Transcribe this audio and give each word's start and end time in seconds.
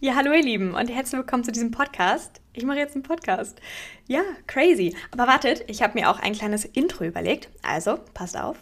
Ja, 0.00 0.14
hallo 0.14 0.32
ihr 0.32 0.44
Lieben 0.44 0.74
und 0.76 0.86
herzlich 0.86 1.18
willkommen 1.18 1.42
zu 1.42 1.50
diesem 1.50 1.72
Podcast. 1.72 2.40
Ich 2.52 2.64
mache 2.64 2.78
jetzt 2.78 2.94
einen 2.94 3.02
Podcast. 3.02 3.60
Ja, 4.06 4.20
crazy. 4.46 4.94
Aber 5.10 5.26
wartet, 5.26 5.64
ich 5.66 5.82
habe 5.82 5.98
mir 5.98 6.08
auch 6.08 6.20
ein 6.20 6.34
kleines 6.34 6.64
Intro 6.64 7.02
überlegt. 7.02 7.48
Also, 7.64 7.98
passt 8.14 8.38
auf. 8.38 8.58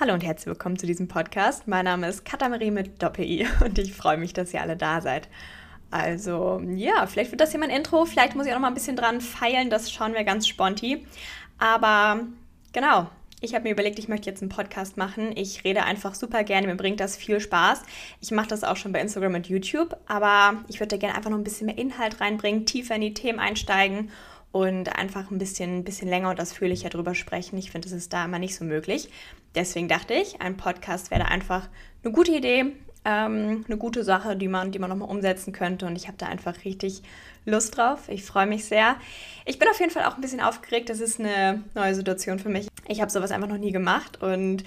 Hallo 0.00 0.14
und 0.14 0.24
herzlich 0.24 0.46
willkommen 0.46 0.76
zu 0.76 0.86
diesem 0.86 1.06
Podcast. 1.06 1.68
Mein 1.68 1.84
Name 1.84 2.08
ist 2.08 2.24
Katamarie 2.24 2.72
mit 2.72 3.00
Doppel-I 3.00 3.46
und 3.64 3.78
ich 3.78 3.94
freue 3.94 4.16
mich, 4.16 4.32
dass 4.32 4.52
ihr 4.52 4.62
alle 4.62 4.76
da 4.76 5.00
seid. 5.00 5.28
Also, 5.92 6.60
ja, 6.66 7.06
vielleicht 7.06 7.30
wird 7.30 7.40
das 7.40 7.52
hier 7.52 7.60
mein 7.60 7.70
Intro. 7.70 8.04
Vielleicht 8.04 8.34
muss 8.34 8.46
ich 8.46 8.50
auch 8.50 8.56
noch 8.56 8.62
mal 8.62 8.68
ein 8.68 8.74
bisschen 8.74 8.96
dran 8.96 9.20
feilen. 9.20 9.70
Das 9.70 9.92
schauen 9.92 10.12
wir 10.12 10.24
ganz 10.24 10.48
sponti. 10.48 11.06
Aber 11.56 12.26
genau, 12.72 13.08
ich 13.44 13.54
habe 13.54 13.64
mir 13.64 13.72
überlegt, 13.72 13.98
ich 13.98 14.08
möchte 14.08 14.30
jetzt 14.30 14.42
einen 14.42 14.48
Podcast 14.48 14.96
machen. 14.96 15.32
Ich 15.36 15.64
rede 15.64 15.84
einfach 15.84 16.14
super 16.14 16.44
gerne, 16.44 16.66
mir 16.66 16.76
bringt 16.76 16.98
das 16.98 17.16
viel 17.16 17.40
Spaß. 17.40 17.82
Ich 18.20 18.30
mache 18.30 18.48
das 18.48 18.64
auch 18.64 18.76
schon 18.76 18.92
bei 18.92 19.00
Instagram 19.00 19.34
und 19.34 19.48
YouTube, 19.48 19.96
aber 20.06 20.64
ich 20.68 20.80
würde 20.80 20.98
gerne 20.98 21.14
einfach 21.14 21.30
noch 21.30 21.38
ein 21.38 21.44
bisschen 21.44 21.66
mehr 21.66 21.78
Inhalt 21.78 22.20
reinbringen, 22.20 22.64
tiefer 22.64 22.94
in 22.94 23.02
die 23.02 23.14
Themen 23.14 23.38
einsteigen 23.38 24.10
und 24.50 24.96
einfach 24.96 25.30
ein 25.30 25.38
bisschen, 25.38 25.84
bisschen 25.84 26.08
länger 26.08 26.30
und 26.30 26.40
ausführlicher 26.40 26.88
drüber 26.88 27.14
sprechen. 27.14 27.58
Ich 27.58 27.70
finde, 27.70 27.88
das 27.88 27.96
ist 27.96 28.12
da 28.12 28.24
immer 28.24 28.38
nicht 28.38 28.56
so 28.56 28.64
möglich. 28.64 29.10
Deswegen 29.54 29.88
dachte 29.88 30.14
ich, 30.14 30.40
ein 30.40 30.56
Podcast 30.56 31.10
wäre 31.10 31.26
einfach 31.26 31.68
eine 32.02 32.12
gute 32.12 32.32
Idee, 32.32 32.72
ähm, 33.04 33.64
eine 33.66 33.76
gute 33.76 34.04
Sache, 34.04 34.36
die 34.36 34.48
man, 34.48 34.72
die 34.72 34.78
man 34.78 34.90
nochmal 34.90 35.08
umsetzen 35.08 35.52
könnte. 35.52 35.86
Und 35.86 35.96
ich 35.96 36.06
habe 36.06 36.16
da 36.18 36.26
einfach 36.26 36.64
richtig 36.64 37.02
Lust 37.44 37.76
drauf. 37.76 38.08
Ich 38.08 38.24
freue 38.24 38.46
mich 38.46 38.64
sehr. 38.64 38.96
Ich 39.44 39.58
bin 39.58 39.68
auf 39.68 39.78
jeden 39.78 39.92
Fall 39.92 40.04
auch 40.04 40.14
ein 40.14 40.20
bisschen 40.20 40.40
aufgeregt. 40.40 40.88
Das 40.88 41.00
ist 41.00 41.20
eine 41.20 41.62
neue 41.74 41.94
Situation 41.94 42.38
für 42.38 42.48
mich. 42.48 42.68
Ich 42.88 43.00
habe 43.00 43.10
sowas 43.10 43.30
einfach 43.30 43.48
noch 43.48 43.58
nie 43.58 43.72
gemacht 43.72 44.22
und 44.22 44.64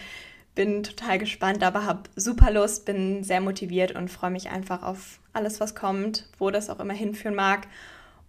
bin 0.53 0.83
total 0.83 1.19
gespannt, 1.19 1.63
aber 1.63 1.85
habe 1.85 2.09
super 2.15 2.51
Lust, 2.51 2.85
bin 2.85 3.23
sehr 3.23 3.41
motiviert 3.41 3.91
und 3.91 4.09
freue 4.09 4.31
mich 4.31 4.49
einfach 4.49 4.81
auf 4.81 5.19
alles, 5.33 5.59
was 5.59 5.75
kommt, 5.75 6.25
wo 6.39 6.49
das 6.49 6.69
auch 6.69 6.79
immer 6.79 6.95
hinführen 6.95 7.35
mag. 7.35 7.67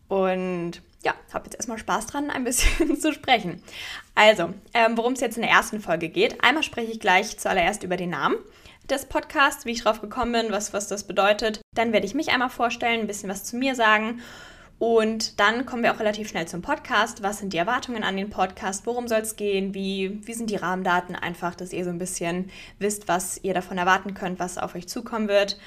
Und 0.08 0.82
ja, 1.04 1.14
habe 1.32 1.46
jetzt 1.46 1.54
erstmal 1.54 1.78
Spaß 1.78 2.06
dran, 2.06 2.30
ein 2.30 2.44
bisschen 2.44 3.00
zu 3.00 3.12
sprechen. 3.12 3.62
Also, 4.14 4.52
ähm, 4.74 4.96
worum 4.96 5.14
es 5.14 5.20
jetzt 5.20 5.36
in 5.36 5.42
der 5.42 5.50
ersten 5.50 5.80
Folge 5.80 6.08
geht. 6.08 6.42
Einmal 6.42 6.62
spreche 6.62 6.92
ich 6.92 7.00
gleich 7.00 7.38
zuallererst 7.38 7.82
über 7.82 7.96
den 7.96 8.10
Namen 8.10 8.36
des 8.90 9.06
Podcasts, 9.06 9.66
wie 9.66 9.72
ich 9.72 9.82
drauf 9.82 10.00
gekommen 10.00 10.32
bin, 10.32 10.52
was, 10.52 10.72
was 10.72 10.88
das 10.88 11.04
bedeutet. 11.04 11.60
Dann 11.74 11.92
werde 11.92 12.06
ich 12.06 12.14
mich 12.14 12.30
einmal 12.30 12.50
vorstellen, 12.50 13.00
ein 13.00 13.06
bisschen 13.06 13.28
was 13.28 13.44
zu 13.44 13.56
mir 13.56 13.74
sagen. 13.74 14.20
Und 14.78 15.40
dann 15.40 15.66
kommen 15.66 15.82
wir 15.82 15.92
auch 15.92 15.98
relativ 15.98 16.28
schnell 16.28 16.46
zum 16.46 16.62
Podcast. 16.62 17.22
Was 17.22 17.38
sind 17.38 17.52
die 17.52 17.58
Erwartungen 17.58 18.04
an 18.04 18.16
den 18.16 18.30
Podcast? 18.30 18.86
Worum 18.86 19.08
soll 19.08 19.20
es 19.20 19.34
gehen? 19.34 19.74
Wie, 19.74 20.20
wie 20.24 20.34
sind 20.34 20.50
die 20.50 20.56
Rahmendaten? 20.56 21.16
Einfach, 21.16 21.56
dass 21.56 21.72
ihr 21.72 21.84
so 21.84 21.90
ein 21.90 21.98
bisschen 21.98 22.50
wisst, 22.78 23.08
was 23.08 23.40
ihr 23.42 23.54
davon 23.54 23.76
erwarten 23.76 24.14
könnt, 24.14 24.38
was 24.38 24.56
auf 24.56 24.76
euch 24.76 24.88
zukommen 24.88 25.26
wird. 25.26 25.58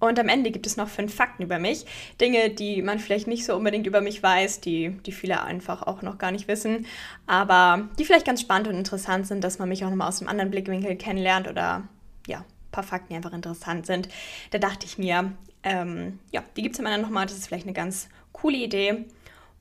Und 0.00 0.18
am 0.20 0.28
Ende 0.28 0.50
gibt 0.50 0.66
es 0.66 0.76
noch 0.76 0.88
fünf 0.88 1.14
Fakten 1.14 1.42
über 1.42 1.58
mich. 1.58 1.86
Dinge, 2.20 2.50
die 2.50 2.82
man 2.82 2.98
vielleicht 2.98 3.26
nicht 3.26 3.44
so 3.44 3.56
unbedingt 3.56 3.86
über 3.86 4.00
mich 4.00 4.22
weiß, 4.22 4.60
die, 4.60 4.90
die 5.06 5.12
viele 5.12 5.42
einfach 5.42 5.82
auch 5.82 6.02
noch 6.02 6.18
gar 6.18 6.30
nicht 6.30 6.46
wissen, 6.46 6.86
aber 7.26 7.88
die 7.98 8.04
vielleicht 8.04 8.26
ganz 8.26 8.40
spannend 8.40 8.68
und 8.68 8.76
interessant 8.76 9.26
sind, 9.26 9.42
dass 9.42 9.58
man 9.58 9.68
mich 9.68 9.84
auch 9.84 9.90
nochmal 9.90 10.08
aus 10.08 10.20
einem 10.20 10.28
anderen 10.28 10.50
Blickwinkel 10.50 10.94
kennenlernt 10.96 11.48
oder 11.48 11.88
ja, 12.28 12.44
paar 12.78 12.84
Fakten, 12.84 13.08
die 13.10 13.16
einfach 13.16 13.32
interessant 13.32 13.86
sind. 13.86 14.08
Da 14.50 14.58
dachte 14.58 14.86
ich 14.86 14.98
mir, 14.98 15.32
ähm, 15.64 16.20
ja, 16.30 16.42
die 16.56 16.62
gibt 16.62 16.76
es 16.76 16.78
immer 16.78 16.90
dann 16.90 17.00
nochmal. 17.00 17.26
Das 17.26 17.36
ist 17.36 17.48
vielleicht 17.48 17.66
eine 17.66 17.74
ganz 17.74 18.08
coole 18.32 18.56
Idee. 18.56 19.06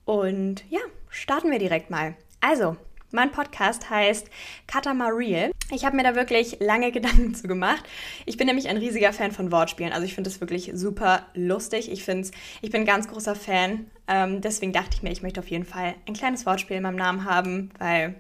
Und 0.06 0.64
ja, 0.70 0.80
starten 1.10 1.50
wir 1.50 1.60
direkt 1.60 1.90
mal. 1.90 2.16
Also, 2.42 2.78
mein 3.12 3.32
Podcast 3.32 3.90
heißt 3.90 4.30
Katamariel. 4.68 5.52
Ich 5.72 5.86
habe 5.86 5.96
mir 5.96 6.04
da 6.04 6.14
wirklich 6.14 6.58
lange 6.60 6.92
Gedanken 6.98 7.34
zu 7.34 7.48
gemacht. 7.48 7.84
Ich 8.26 8.38
bin 8.38 8.46
nämlich 8.46 8.68
ein 8.68 8.78
riesiger 8.78 9.14
Fan 9.14 9.32
von 9.32 9.52
Wortspielen. 9.52 9.94
Also 9.94 10.06
ich 10.06 10.14
finde 10.14 10.30
das 10.30 10.40
wirklich 10.40 10.72
super 10.76 11.26
lustig. 11.34 11.92
Ich 11.92 12.04
finde 12.04 12.30
ich 12.62 12.70
bin 12.70 12.82
ein 12.82 12.88
ganz 12.88 13.08
großer 13.08 13.36
Fan. 13.36 13.90
Ähm, 14.08 14.42
deswegen 14.42 14.74
dachte 14.74 14.92
ich 14.94 15.04
mir, 15.04 15.12
ich 15.12 15.24
möchte 15.24 15.40
auf 15.40 15.50
jeden 15.50 15.66
Fall 15.66 15.96
ein 16.08 16.14
kleines 16.14 16.46
Wortspiel 16.46 16.78
in 16.78 16.84
meinem 16.84 16.98
Namen 16.98 17.26
haben, 17.26 17.72
weil 17.80 18.16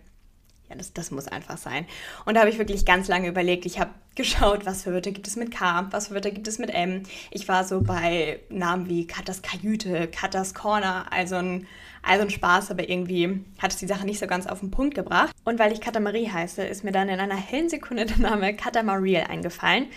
ja, 0.69 0.75
das, 0.75 0.93
das 0.93 1.11
muss 1.11 1.27
einfach 1.27 1.57
sein. 1.57 1.85
Und 2.25 2.33
da 2.35 2.41
habe 2.41 2.49
ich 2.49 2.57
wirklich 2.57 2.85
ganz 2.85 3.07
lange 3.07 3.27
überlegt. 3.27 3.65
Ich 3.65 3.79
habe 3.79 3.91
geschaut, 4.15 4.65
was 4.65 4.83
für 4.83 4.93
Wörter 4.93 5.11
gibt 5.11 5.27
es 5.27 5.35
mit 5.35 5.51
K, 5.51 5.87
was 5.91 6.07
für 6.07 6.15
Wörter 6.15 6.31
gibt 6.31 6.47
es 6.47 6.59
mit 6.59 6.71
M. 6.73 7.03
Ich 7.31 7.47
war 7.47 7.63
so 7.63 7.81
bei 7.81 8.39
Namen 8.49 8.89
wie 8.89 9.05
Katas 9.05 9.41
Kajüte, 9.41 10.07
Katas 10.07 10.53
Corner, 10.53 11.05
also 11.11 11.35
ein, 11.35 11.67
also 12.01 12.23
ein 12.23 12.29
Spaß, 12.29 12.71
aber 12.71 12.89
irgendwie 12.89 13.45
hat 13.59 13.71
es 13.71 13.77
die 13.77 13.87
Sache 13.87 14.05
nicht 14.05 14.19
so 14.19 14.27
ganz 14.27 14.47
auf 14.47 14.59
den 14.59 14.71
Punkt 14.71 14.95
gebracht. 14.95 15.31
Und 15.43 15.59
weil 15.59 15.71
ich 15.71 15.81
Katamarie 15.81 16.29
heiße, 16.29 16.63
ist 16.63 16.83
mir 16.83 16.91
dann 16.91 17.09
in 17.09 17.19
einer 17.19 17.35
hellen 17.35 17.69
Sekunde 17.69 18.05
der 18.05 18.17
Name 18.17 18.55
Katamariel 18.55 19.25
eingefallen. 19.29 19.87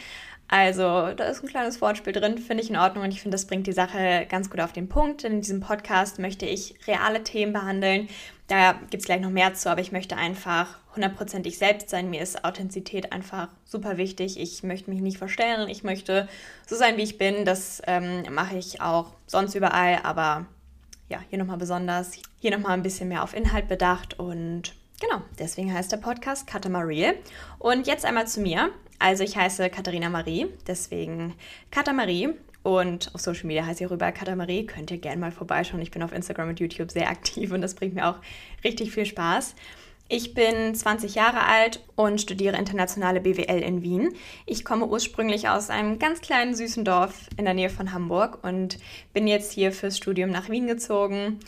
Also, 0.52 1.12
da 1.14 1.26
ist 1.26 1.44
ein 1.44 1.48
kleines 1.48 1.80
Wortspiel 1.80 2.12
drin, 2.12 2.36
finde 2.36 2.64
ich 2.64 2.70
in 2.70 2.76
Ordnung 2.76 3.04
und 3.04 3.12
ich 3.12 3.22
finde, 3.22 3.36
das 3.36 3.46
bringt 3.46 3.68
die 3.68 3.72
Sache 3.72 4.26
ganz 4.28 4.50
gut 4.50 4.58
auf 4.58 4.72
den 4.72 4.88
Punkt. 4.88 5.22
Denn 5.22 5.34
in 5.34 5.40
diesem 5.42 5.60
Podcast 5.60 6.18
möchte 6.18 6.44
ich 6.44 6.74
reale 6.88 7.22
Themen 7.22 7.52
behandeln. 7.52 8.08
Da 8.48 8.72
gibt 8.72 9.02
es 9.02 9.04
gleich 9.04 9.20
noch 9.20 9.30
mehr 9.30 9.54
zu, 9.54 9.70
aber 9.70 9.80
ich 9.80 9.92
möchte 9.92 10.16
einfach 10.16 10.78
hundertprozentig 10.96 11.56
selbst 11.56 11.88
sein. 11.88 12.10
Mir 12.10 12.20
ist 12.20 12.44
Authentizität 12.44 13.12
einfach 13.12 13.46
super 13.64 13.96
wichtig. 13.96 14.40
Ich 14.40 14.64
möchte 14.64 14.90
mich 14.90 15.00
nicht 15.00 15.18
verstellen. 15.18 15.68
Ich 15.68 15.84
möchte 15.84 16.28
so 16.66 16.74
sein, 16.74 16.96
wie 16.96 17.02
ich 17.02 17.16
bin. 17.16 17.44
Das 17.44 17.80
ähm, 17.86 18.24
mache 18.34 18.58
ich 18.58 18.80
auch 18.80 19.12
sonst 19.28 19.54
überall, 19.54 20.00
aber 20.02 20.46
ja, 21.08 21.20
hier 21.30 21.38
nochmal 21.38 21.58
besonders. 21.58 22.18
Hier 22.40 22.50
nochmal 22.50 22.72
ein 22.72 22.82
bisschen 22.82 23.08
mehr 23.08 23.22
auf 23.22 23.36
Inhalt 23.36 23.68
bedacht 23.68 24.18
und 24.18 24.72
Genau, 25.00 25.22
deswegen 25.38 25.72
heißt 25.72 25.90
der 25.90 25.96
Podcast 25.96 26.46
Katamarie. 26.46 27.14
Und 27.58 27.86
jetzt 27.86 28.04
einmal 28.04 28.28
zu 28.28 28.40
mir. 28.40 28.70
Also 28.98 29.24
ich 29.24 29.34
heiße 29.34 29.70
Katharina 29.70 30.10
Marie, 30.10 30.48
deswegen 30.66 31.34
Katamarie. 31.70 32.34
Und 32.62 33.10
auf 33.14 33.22
Social 33.22 33.46
Media 33.46 33.64
heiße 33.64 33.82
ich 33.82 33.90
rüber 33.90 34.12
Katamarie. 34.12 34.66
Könnt 34.66 34.90
ihr 34.90 34.98
gerne 34.98 35.18
mal 35.18 35.32
vorbeischauen. 35.32 35.80
Ich 35.80 35.90
bin 35.90 36.02
auf 36.02 36.12
Instagram 36.12 36.50
und 36.50 36.60
YouTube 36.60 36.90
sehr 36.90 37.08
aktiv 37.08 37.50
und 37.50 37.62
das 37.62 37.74
bringt 37.74 37.94
mir 37.94 38.08
auch 38.08 38.16
richtig 38.62 38.92
viel 38.92 39.06
Spaß. 39.06 39.54
Ich 40.10 40.34
bin 40.34 40.74
20 40.74 41.14
Jahre 41.14 41.46
alt 41.46 41.82
und 41.96 42.20
studiere 42.20 42.58
internationale 42.58 43.22
BWL 43.22 43.62
in 43.62 43.82
Wien. 43.82 44.12
Ich 44.44 44.66
komme 44.66 44.86
ursprünglich 44.86 45.48
aus 45.48 45.70
einem 45.70 45.98
ganz 45.98 46.20
kleinen 46.20 46.54
süßen 46.54 46.84
Dorf 46.84 47.28
in 47.38 47.46
der 47.46 47.54
Nähe 47.54 47.70
von 47.70 47.92
Hamburg 47.94 48.42
und 48.42 48.78
bin 49.14 49.26
jetzt 49.26 49.52
hier 49.52 49.72
fürs 49.72 49.96
Studium 49.96 50.28
nach 50.28 50.50
Wien 50.50 50.66
gezogen. 50.66 51.38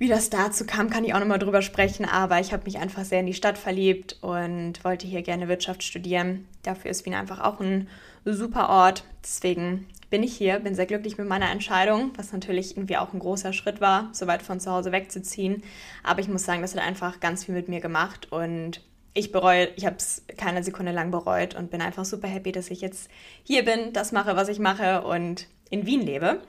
Wie 0.00 0.08
das 0.08 0.30
dazu 0.30 0.64
kam, 0.64 0.88
kann 0.88 1.04
ich 1.04 1.12
auch 1.12 1.20
nochmal 1.20 1.38
drüber 1.38 1.60
sprechen, 1.60 2.06
aber 2.06 2.40
ich 2.40 2.54
habe 2.54 2.64
mich 2.64 2.78
einfach 2.78 3.04
sehr 3.04 3.20
in 3.20 3.26
die 3.26 3.34
Stadt 3.34 3.58
verliebt 3.58 4.16
und 4.22 4.82
wollte 4.82 5.06
hier 5.06 5.20
gerne 5.20 5.46
Wirtschaft 5.46 5.82
studieren. 5.82 6.48
Dafür 6.62 6.90
ist 6.90 7.04
Wien 7.04 7.12
einfach 7.12 7.38
auch 7.38 7.60
ein 7.60 7.86
super 8.24 8.70
Ort. 8.70 9.04
Deswegen 9.22 9.86
bin 10.08 10.22
ich 10.22 10.34
hier, 10.34 10.58
bin 10.60 10.74
sehr 10.74 10.86
glücklich 10.86 11.18
mit 11.18 11.28
meiner 11.28 11.50
Entscheidung, 11.50 12.12
was 12.16 12.32
natürlich 12.32 12.78
irgendwie 12.78 12.96
auch 12.96 13.12
ein 13.12 13.18
großer 13.18 13.52
Schritt 13.52 13.82
war, 13.82 14.08
so 14.12 14.26
weit 14.26 14.40
von 14.40 14.58
zu 14.58 14.70
Hause 14.70 14.90
wegzuziehen. 14.90 15.62
Aber 16.02 16.20
ich 16.20 16.28
muss 16.28 16.44
sagen, 16.44 16.62
das 16.62 16.74
hat 16.74 16.82
einfach 16.82 17.20
ganz 17.20 17.44
viel 17.44 17.54
mit 17.54 17.68
mir 17.68 17.80
gemacht 17.80 18.32
und 18.32 18.80
ich 19.12 19.32
bereue, 19.32 19.68
ich 19.76 19.84
habe 19.84 19.96
es 19.96 20.24
keine 20.38 20.64
Sekunde 20.64 20.92
lang 20.92 21.10
bereut 21.10 21.54
und 21.54 21.70
bin 21.70 21.82
einfach 21.82 22.06
super 22.06 22.28
happy, 22.28 22.52
dass 22.52 22.70
ich 22.70 22.80
jetzt 22.80 23.10
hier 23.44 23.66
bin, 23.66 23.92
das 23.92 24.12
mache, 24.12 24.34
was 24.34 24.48
ich 24.48 24.60
mache 24.60 25.02
und 25.02 25.46
in 25.70 25.86
Wien 25.86 26.02
lebe. 26.02 26.42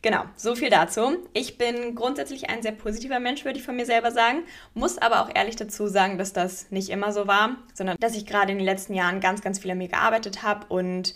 Genau, 0.00 0.24
so 0.34 0.56
viel 0.56 0.70
dazu. 0.70 1.18
Ich 1.32 1.58
bin 1.58 1.94
grundsätzlich 1.94 2.50
ein 2.50 2.62
sehr 2.62 2.72
positiver 2.72 3.20
Mensch, 3.20 3.44
würde 3.44 3.58
ich 3.58 3.64
von 3.64 3.76
mir 3.76 3.86
selber 3.86 4.10
sagen, 4.10 4.42
muss 4.74 4.98
aber 4.98 5.22
auch 5.22 5.30
ehrlich 5.32 5.56
dazu 5.56 5.86
sagen, 5.86 6.18
dass 6.18 6.32
das 6.32 6.70
nicht 6.70 6.88
immer 6.88 7.12
so 7.12 7.26
war, 7.26 7.56
sondern 7.74 7.96
dass 8.00 8.16
ich 8.16 8.26
gerade 8.26 8.50
in 8.50 8.58
den 8.58 8.66
letzten 8.66 8.94
Jahren 8.94 9.20
ganz, 9.20 9.42
ganz 9.42 9.60
viel 9.60 9.70
an 9.70 9.78
mir 9.78 9.88
gearbeitet 9.88 10.42
habe 10.42 10.66
und 10.68 11.14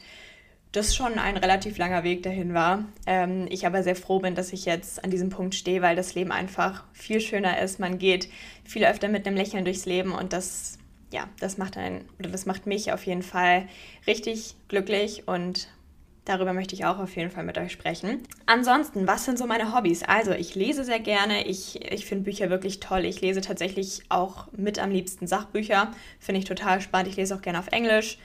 das 0.73 0.95
schon 0.95 1.19
ein 1.19 1.37
relativ 1.37 1.79
langer 1.79 2.05
Weg 2.05 2.23
dahin 2.23 2.53
war. 2.53 2.85
Ähm, 3.07 3.47
ich 3.49 3.67
aber 3.67 3.83
sehr 3.83 3.97
froh 3.97 4.19
bin, 4.19 4.35
dass 4.35 4.53
ich 4.53 4.67
jetzt 4.67 5.03
an 5.03 5.11
diesem 5.11 5.31
Punkt 5.31 5.55
stehe, 5.55 5.81
weil 5.81 5.97
das 5.97 6.15
Leben 6.15 6.33
einfach 6.33 6.85
viel 6.93 7.21
schöner 7.21 7.61
ist. 7.61 7.81
Man 7.81 7.99
geht 7.99 8.29
viel 8.65 8.85
öfter 8.85 9.09
mit 9.09 9.27
einem 9.27 9.37
Lächeln 9.37 9.65
durchs 9.65 9.87
Leben 9.87 10.13
und 10.13 10.33
das, 10.33 10.79
ja, 11.13 11.29
das 11.41 11.57
macht 11.57 11.77
einen, 11.77 12.05
oder 12.19 12.29
das 12.29 12.47
macht 12.47 12.67
mich 12.67 12.93
auf 12.93 13.05
jeden 13.07 13.23
Fall 13.23 13.67
richtig 14.07 14.55
glücklich 14.69 15.27
und 15.27 15.69
Darüber 16.27 16.53
möchte 16.53 16.75
ich 16.75 16.85
auch 16.85 16.99
auf 16.99 17.17
jeden 17.17 17.31
Fall 17.31 17.45
mit 17.45 17.57
euch 17.57 17.71
sprechen. 17.71 18.21
Ansonsten, 18.47 19.07
was 19.07 19.25
sind 19.25 19.39
so 19.39 19.47
meine 19.47 19.75
Hobbys? 19.75 20.03
Also, 20.03 20.33
ich 20.33 20.57
lese 20.57 20.85
sehr 20.85 20.99
gerne. 20.99 21.47
Ich, 21.47 21.81
ich 21.91 22.05
finde 22.05 22.25
Bücher 22.25 22.51
wirklich 22.51 22.81
toll. 22.81 23.05
Ich 23.05 23.21
lese 23.21 23.41
tatsächlich 23.41 24.03
auch 24.09 24.49
mit 24.53 24.81
am 24.81 24.91
liebsten 24.91 25.29
Sachbücher. 25.29 25.93
Finde 26.19 26.41
ich 26.41 26.45
total 26.45 26.81
spannend. 26.81 27.09
Ich 27.09 27.17
lese 27.17 27.35
auch 27.35 27.43
gerne 27.43 27.61
auf 27.61 27.69
Englisch. 27.69 28.19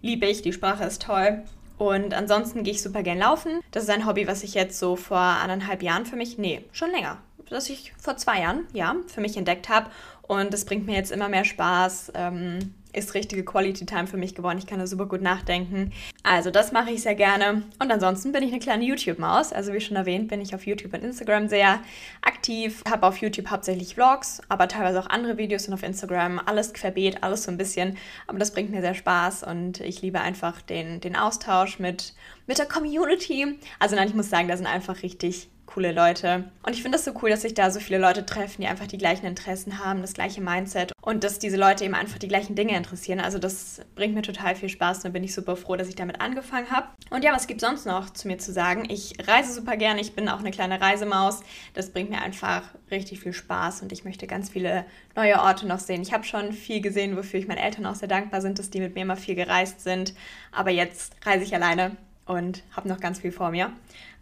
Liebe 0.00 0.24
ich, 0.26 0.40
die 0.40 0.54
Sprache 0.54 0.84
ist 0.84 1.02
toll. 1.02 1.42
Und 1.76 2.14
ansonsten 2.14 2.64
gehe 2.64 2.72
ich 2.72 2.82
super 2.82 3.02
gern 3.02 3.18
laufen. 3.18 3.60
Das 3.70 3.82
ist 3.82 3.90
ein 3.90 4.06
Hobby, 4.06 4.26
was 4.26 4.42
ich 4.42 4.54
jetzt 4.54 4.78
so 4.78 4.96
vor 4.96 5.18
anderthalb 5.18 5.82
Jahren 5.82 6.06
für 6.06 6.16
mich, 6.16 6.38
nee, 6.38 6.64
schon 6.72 6.90
länger, 6.90 7.18
dass 7.50 7.68
ich 7.68 7.92
vor 7.98 8.16
zwei 8.16 8.40
Jahren, 8.40 8.66
ja, 8.72 8.96
für 9.08 9.20
mich 9.20 9.36
entdeckt 9.36 9.68
habe. 9.68 9.90
Und 10.22 10.54
das 10.54 10.64
bringt 10.64 10.86
mir 10.86 10.94
jetzt 10.94 11.12
immer 11.12 11.28
mehr 11.28 11.44
Spaß. 11.44 12.12
Ähm, 12.14 12.74
ist 12.96 13.14
richtige 13.14 13.44
Quality 13.44 13.86
Time 13.86 14.06
für 14.06 14.16
mich 14.16 14.34
geworden. 14.34 14.58
Ich 14.58 14.66
kann 14.66 14.78
da 14.78 14.86
super 14.86 15.06
gut 15.06 15.22
nachdenken. 15.22 15.92
Also 16.22 16.50
das 16.50 16.72
mache 16.72 16.90
ich 16.90 17.02
sehr 17.02 17.14
gerne. 17.14 17.62
Und 17.78 17.92
ansonsten 17.92 18.32
bin 18.32 18.42
ich 18.42 18.50
eine 18.50 18.60
kleine 18.60 18.84
YouTube-Maus. 18.84 19.52
Also 19.52 19.72
wie 19.72 19.80
schon 19.80 19.96
erwähnt, 19.96 20.28
bin 20.28 20.40
ich 20.40 20.54
auf 20.54 20.66
YouTube 20.66 20.94
und 20.94 21.04
Instagram 21.04 21.48
sehr 21.48 21.80
aktiv. 22.22 22.82
Habe 22.88 23.06
auf 23.06 23.18
YouTube 23.18 23.50
hauptsächlich 23.50 23.94
Vlogs, 23.94 24.40
aber 24.48 24.68
teilweise 24.68 24.98
auch 25.00 25.08
andere 25.08 25.36
Videos 25.36 25.68
und 25.68 25.74
auf 25.74 25.82
Instagram 25.82 26.40
alles 26.44 26.72
querbeet, 26.72 27.22
alles 27.22 27.44
so 27.44 27.50
ein 27.50 27.58
bisschen. 27.58 27.96
Aber 28.26 28.38
das 28.38 28.52
bringt 28.52 28.70
mir 28.70 28.80
sehr 28.80 28.94
Spaß 28.94 29.42
und 29.42 29.80
ich 29.80 30.02
liebe 30.02 30.20
einfach 30.20 30.62
den, 30.62 31.00
den 31.00 31.16
Austausch 31.16 31.78
mit, 31.78 32.14
mit 32.46 32.58
der 32.58 32.66
Community. 32.66 33.58
Also 33.78 33.96
nein, 33.96 34.08
ich 34.08 34.14
muss 34.14 34.30
sagen, 34.30 34.48
da 34.48 34.56
sind 34.56 34.66
einfach 34.66 35.02
richtig 35.02 35.48
coole 35.66 35.92
Leute. 35.92 36.44
Und 36.62 36.72
ich 36.72 36.82
finde 36.82 36.96
es 36.96 37.04
so 37.04 37.12
cool, 37.22 37.30
dass 37.30 37.42
sich 37.42 37.54
da 37.54 37.70
so 37.70 37.80
viele 37.80 37.98
Leute 37.98 38.24
treffen, 38.24 38.62
die 38.62 38.66
einfach 38.66 38.86
die 38.86 38.98
gleichen 38.98 39.26
Interessen 39.26 39.84
haben, 39.84 40.00
das 40.00 40.14
gleiche 40.14 40.40
Mindset 40.40 40.92
und 41.02 41.24
dass 41.24 41.38
diese 41.38 41.56
Leute 41.56 41.84
eben 41.84 41.94
einfach 41.94 42.18
die 42.18 42.28
gleichen 42.28 42.54
Dinge 42.54 42.76
interessieren. 42.76 43.20
Also 43.20 43.38
das 43.38 43.80
bringt 43.94 44.14
mir 44.14 44.22
total 44.22 44.54
viel 44.54 44.68
Spaß 44.68 44.98
und 44.98 45.04
da 45.04 45.08
bin 45.10 45.24
ich 45.24 45.34
super 45.34 45.56
froh, 45.56 45.76
dass 45.76 45.88
ich 45.88 45.96
damit 45.96 46.20
angefangen 46.20 46.70
habe. 46.70 46.88
Und 47.10 47.24
ja, 47.24 47.32
was 47.32 47.46
gibt 47.46 47.60
sonst 47.60 47.86
noch 47.86 48.10
zu 48.10 48.28
mir 48.28 48.38
zu 48.38 48.52
sagen? 48.52 48.88
Ich 48.88 49.14
reise 49.26 49.52
super 49.52 49.76
gerne, 49.76 50.00
ich 50.00 50.14
bin 50.14 50.28
auch 50.28 50.40
eine 50.40 50.50
kleine 50.50 50.80
Reisemaus. 50.80 51.40
Das 51.74 51.90
bringt 51.90 52.10
mir 52.10 52.22
einfach 52.22 52.62
richtig 52.90 53.20
viel 53.20 53.32
Spaß 53.32 53.82
und 53.82 53.92
ich 53.92 54.04
möchte 54.04 54.26
ganz 54.26 54.50
viele 54.50 54.84
neue 55.14 55.40
Orte 55.40 55.66
noch 55.66 55.80
sehen. 55.80 56.02
Ich 56.02 56.12
habe 56.12 56.24
schon 56.24 56.52
viel 56.52 56.80
gesehen, 56.80 57.16
wofür 57.16 57.40
ich 57.40 57.48
meinen 57.48 57.58
Eltern 57.58 57.86
auch 57.86 57.94
sehr 57.94 58.08
dankbar 58.08 58.40
sind, 58.40 58.58
dass 58.58 58.70
die 58.70 58.80
mit 58.80 58.94
mir 58.94 59.02
immer 59.02 59.16
viel 59.16 59.34
gereist 59.34 59.80
sind. 59.80 60.14
Aber 60.52 60.70
jetzt 60.70 61.14
reise 61.24 61.44
ich 61.44 61.54
alleine 61.54 61.96
und 62.24 62.62
habe 62.72 62.88
noch 62.88 63.00
ganz 63.00 63.20
viel 63.20 63.32
vor 63.32 63.50
mir. 63.50 63.72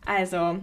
Also 0.05 0.58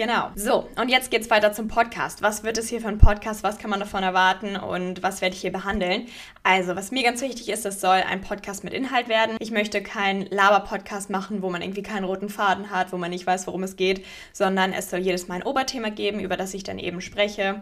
Genau. 0.00 0.30
So, 0.34 0.66
und 0.80 0.88
jetzt 0.88 1.10
geht 1.10 1.20
es 1.20 1.28
weiter 1.28 1.52
zum 1.52 1.68
Podcast. 1.68 2.22
Was 2.22 2.42
wird 2.42 2.56
es 2.56 2.70
hier 2.70 2.80
für 2.80 2.88
ein 2.88 2.96
Podcast? 2.96 3.42
Was 3.42 3.58
kann 3.58 3.68
man 3.68 3.80
davon 3.80 4.02
erwarten 4.02 4.56
und 4.56 5.02
was 5.02 5.20
werde 5.20 5.34
ich 5.34 5.42
hier 5.42 5.52
behandeln? 5.52 6.06
Also, 6.42 6.74
was 6.74 6.90
mir 6.90 7.02
ganz 7.02 7.20
wichtig 7.20 7.50
ist, 7.50 7.66
es 7.66 7.82
soll 7.82 7.98
ein 8.08 8.22
Podcast 8.22 8.64
mit 8.64 8.72
Inhalt 8.72 9.10
werden. 9.10 9.36
Ich 9.40 9.50
möchte 9.50 9.82
keinen 9.82 10.24
Laber-Podcast 10.24 11.10
machen, 11.10 11.42
wo 11.42 11.50
man 11.50 11.60
irgendwie 11.60 11.82
keinen 11.82 12.04
roten 12.04 12.30
Faden 12.30 12.70
hat, 12.70 12.94
wo 12.94 12.96
man 12.96 13.10
nicht 13.10 13.26
weiß, 13.26 13.46
worum 13.46 13.62
es 13.62 13.76
geht, 13.76 14.06
sondern 14.32 14.72
es 14.72 14.88
soll 14.88 15.00
jedes 15.00 15.28
Mal 15.28 15.34
ein 15.34 15.42
Oberthema 15.42 15.90
geben, 15.90 16.20
über 16.20 16.38
das 16.38 16.54
ich 16.54 16.62
dann 16.62 16.78
eben 16.78 17.02
spreche. 17.02 17.60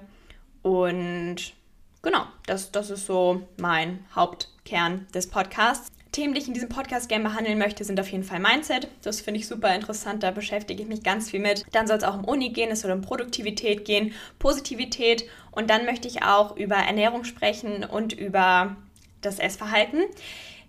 Und 0.62 1.54
genau, 2.02 2.22
das, 2.46 2.70
das 2.70 2.90
ist 2.90 3.06
so 3.06 3.48
mein 3.56 4.04
Hauptkern 4.14 5.08
des 5.12 5.28
Podcasts. 5.28 5.88
Themen, 6.18 6.34
die 6.34 6.40
ich 6.40 6.48
in 6.48 6.54
diesem 6.54 6.68
Podcast 6.68 7.08
gerne 7.08 7.22
behandeln 7.22 7.58
möchte, 7.58 7.84
sind 7.84 8.00
auf 8.00 8.10
jeden 8.10 8.24
Fall 8.24 8.40
Mindset. 8.40 8.88
Das 9.02 9.20
finde 9.20 9.38
ich 9.38 9.46
super 9.46 9.72
interessant, 9.72 10.24
da 10.24 10.32
beschäftige 10.32 10.82
ich 10.82 10.88
mich 10.88 11.04
ganz 11.04 11.30
viel 11.30 11.38
mit. 11.38 11.64
Dann 11.70 11.86
soll 11.86 11.98
es 11.98 12.02
auch 12.02 12.18
um 12.18 12.24
Uni 12.24 12.48
gehen, 12.48 12.72
es 12.72 12.80
soll 12.80 12.90
um 12.90 13.02
Produktivität 13.02 13.84
gehen, 13.84 14.12
Positivität 14.40 15.26
und 15.52 15.70
dann 15.70 15.84
möchte 15.84 16.08
ich 16.08 16.24
auch 16.24 16.56
über 16.56 16.74
Ernährung 16.74 17.22
sprechen 17.22 17.84
und 17.84 18.14
über 18.14 18.74
das 19.20 19.38
Essverhalten. 19.38 20.00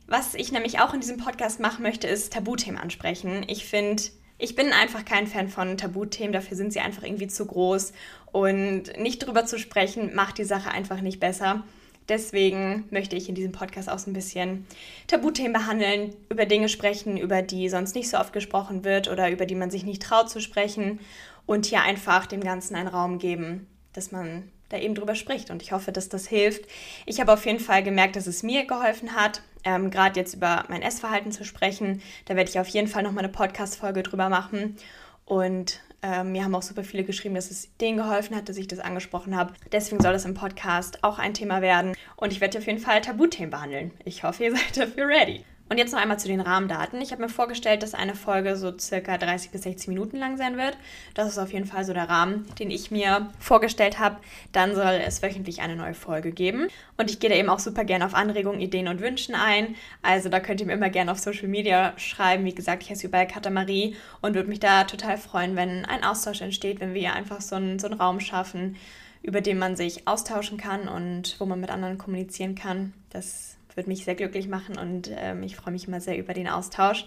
Was 0.05 0.35
ich 0.35 0.51
nämlich 0.51 0.81
auch 0.81 0.93
in 0.93 1.01
diesem 1.01 1.17
Podcast 1.17 1.59
machen 1.59 1.81
möchte, 1.81 2.05
ist 2.05 2.31
Tabuthemen 2.31 2.79
ansprechen. 2.79 3.43
Ich 3.47 3.65
finde, 3.65 4.03
ich 4.37 4.55
bin 4.55 4.71
einfach 4.71 5.03
kein 5.03 5.25
Fan 5.25 5.49
von 5.49 5.77
Tabuthemen, 5.77 6.31
dafür 6.31 6.57
sind 6.57 6.73
sie 6.73 6.79
einfach 6.79 7.01
irgendwie 7.01 7.27
zu 7.27 7.47
groß 7.47 7.93
und 8.31 8.95
nicht 8.99 9.25
drüber 9.25 9.47
zu 9.47 9.57
sprechen 9.57 10.13
macht 10.13 10.37
die 10.37 10.43
Sache 10.43 10.69
einfach 10.69 11.01
nicht 11.01 11.19
besser. 11.19 11.63
Deswegen 12.09 12.85
möchte 12.89 13.15
ich 13.15 13.29
in 13.29 13.35
diesem 13.35 13.51
Podcast 13.51 13.89
auch 13.89 13.99
so 13.99 14.09
ein 14.09 14.13
bisschen 14.13 14.65
Tabuthemen 15.07 15.53
behandeln, 15.53 16.15
über 16.29 16.45
Dinge 16.45 16.67
sprechen, 16.67 17.17
über 17.17 17.41
die 17.43 17.69
sonst 17.69 17.95
nicht 17.95 18.09
so 18.09 18.17
oft 18.17 18.33
gesprochen 18.33 18.83
wird 18.83 19.09
oder 19.09 19.29
über 19.29 19.45
die 19.45 19.55
man 19.55 19.69
sich 19.69 19.85
nicht 19.85 20.01
traut 20.01 20.29
zu 20.29 20.41
sprechen 20.41 20.99
und 21.45 21.67
hier 21.67 21.83
einfach 21.83 22.25
dem 22.25 22.41
Ganzen 22.41 22.75
einen 22.75 22.87
Raum 22.87 23.19
geben, 23.19 23.67
dass 23.93 24.11
man 24.11 24.51
da 24.69 24.77
eben 24.77 24.95
drüber 24.95 25.15
spricht. 25.15 25.49
Und 25.51 25.61
ich 25.61 25.71
hoffe, 25.71 25.91
dass 25.91 26.09
das 26.09 26.27
hilft. 26.27 26.65
Ich 27.05 27.19
habe 27.19 27.33
auf 27.33 27.45
jeden 27.45 27.59
Fall 27.59 27.83
gemerkt, 27.83 28.15
dass 28.15 28.27
es 28.27 28.43
mir 28.43 28.65
geholfen 28.65 29.15
hat, 29.15 29.41
ähm, 29.63 29.91
gerade 29.91 30.19
jetzt 30.19 30.33
über 30.33 30.65
mein 30.69 30.81
Essverhalten 30.81 31.31
zu 31.31 31.43
sprechen. 31.43 32.01
Da 32.25 32.35
werde 32.35 32.49
ich 32.49 32.59
auf 32.59 32.67
jeden 32.67 32.87
Fall 32.87 33.03
noch 33.03 33.11
mal 33.11 33.19
eine 33.19 33.29
Podcast-Folge 33.29 34.03
drüber 34.03 34.29
machen. 34.29 34.77
Und 35.25 35.81
ähm, 36.01 36.31
mir 36.31 36.43
haben 36.43 36.55
auch 36.55 36.61
super 36.61 36.83
viele 36.83 37.03
geschrieben, 37.03 37.35
dass 37.35 37.51
es 37.51 37.75
denen 37.77 37.97
geholfen 37.97 38.35
hat, 38.35 38.49
dass 38.49 38.57
ich 38.57 38.67
das 38.67 38.79
angesprochen 38.79 39.35
habe. 39.35 39.53
Deswegen 39.71 40.01
soll 40.01 40.13
das 40.13 40.25
im 40.25 40.33
Podcast 40.33 41.03
auch 41.03 41.19
ein 41.19 41.33
Thema 41.33 41.61
werden. 41.61 41.93
Und 42.15 42.31
ich 42.31 42.41
werde 42.41 42.57
auf 42.57 42.67
jeden 42.67 42.79
Fall 42.79 43.01
Tabuthemen 43.01 43.49
behandeln. 43.49 43.91
Ich 44.05 44.23
hoffe, 44.23 44.45
ihr 44.45 44.51
seid 44.55 44.77
dafür 44.77 45.07
ready. 45.07 45.43
Und 45.69 45.77
jetzt 45.77 45.93
noch 45.93 45.99
einmal 45.99 46.17
zu 46.17 46.27
den 46.27 46.41
Rahmendaten. 46.41 46.99
Ich 46.99 47.11
habe 47.11 47.21
mir 47.21 47.29
vorgestellt, 47.29 47.83
dass 47.83 47.93
eine 47.93 48.15
Folge 48.15 48.55
so 48.55 48.75
circa 48.75 49.19
30 49.19 49.51
bis 49.51 49.61
60 49.61 49.89
Minuten 49.89 50.17
lang 50.17 50.35
sein 50.35 50.57
wird. 50.57 50.75
Das 51.13 51.27
ist 51.27 51.37
auf 51.37 51.53
jeden 51.53 51.67
Fall 51.67 51.85
so 51.85 51.93
der 51.93 52.09
Rahmen, 52.09 52.47
den 52.57 52.71
ich 52.71 52.89
mir 52.89 53.29
vorgestellt 53.39 53.99
habe. 53.99 54.17
Dann 54.51 54.73
soll 54.73 54.99
es 55.05 55.21
wöchentlich 55.21 55.61
eine 55.61 55.75
neue 55.75 55.93
Folge 55.93 56.31
geben. 56.31 56.69
Und 56.97 57.11
ich 57.11 57.19
gehe 57.19 57.29
da 57.29 57.35
eben 57.35 57.49
auch 57.49 57.59
super 57.59 57.85
gerne 57.85 58.03
auf 58.07 58.15
Anregungen, 58.15 58.61
Ideen 58.61 58.87
und 58.87 58.99
Wünschen 58.99 59.35
ein. 59.35 59.75
Also 60.01 60.29
da 60.29 60.39
könnt 60.39 60.59
ihr 60.59 60.65
mir 60.65 60.73
immer 60.73 60.89
gerne 60.89 61.11
auf 61.11 61.19
Social 61.19 61.47
Media 61.47 61.93
schreiben. 61.97 62.45
Wie 62.45 62.55
gesagt, 62.55 62.81
ich 62.81 62.89
heiße 62.89 63.05
überall 63.05 63.27
Katamarie 63.27 63.95
und 64.21 64.33
würde 64.33 64.49
mich 64.49 64.59
da 64.59 64.85
total 64.85 65.19
freuen, 65.19 65.55
wenn 65.55 65.85
ein 65.85 66.03
Austausch 66.03 66.41
entsteht, 66.41 66.79
wenn 66.79 66.95
wir 66.95 67.13
einfach 67.13 67.41
so 67.41 67.55
einen, 67.55 67.77
so 67.77 67.85
einen 67.85 68.01
Raum 68.01 68.19
schaffen, 68.19 68.75
über 69.21 69.41
den 69.41 69.59
man 69.59 69.75
sich 69.75 70.07
austauschen 70.07 70.57
kann 70.57 70.87
und 70.87 71.39
wo 71.39 71.45
man 71.45 71.59
mit 71.59 71.69
anderen 71.69 71.99
kommunizieren 71.99 72.55
kann. 72.55 72.93
Das 73.11 73.58
würde 73.79 73.89
mich 73.89 74.03
sehr 74.03 74.15
glücklich 74.15 74.49
machen 74.49 74.77
und 74.77 75.09
ähm, 75.15 75.41
ich 75.41 75.55
freue 75.55 75.71
mich 75.71 75.87
immer 75.87 76.01
sehr 76.01 76.17
über 76.17 76.33
den 76.33 76.49
Austausch. 76.49 77.05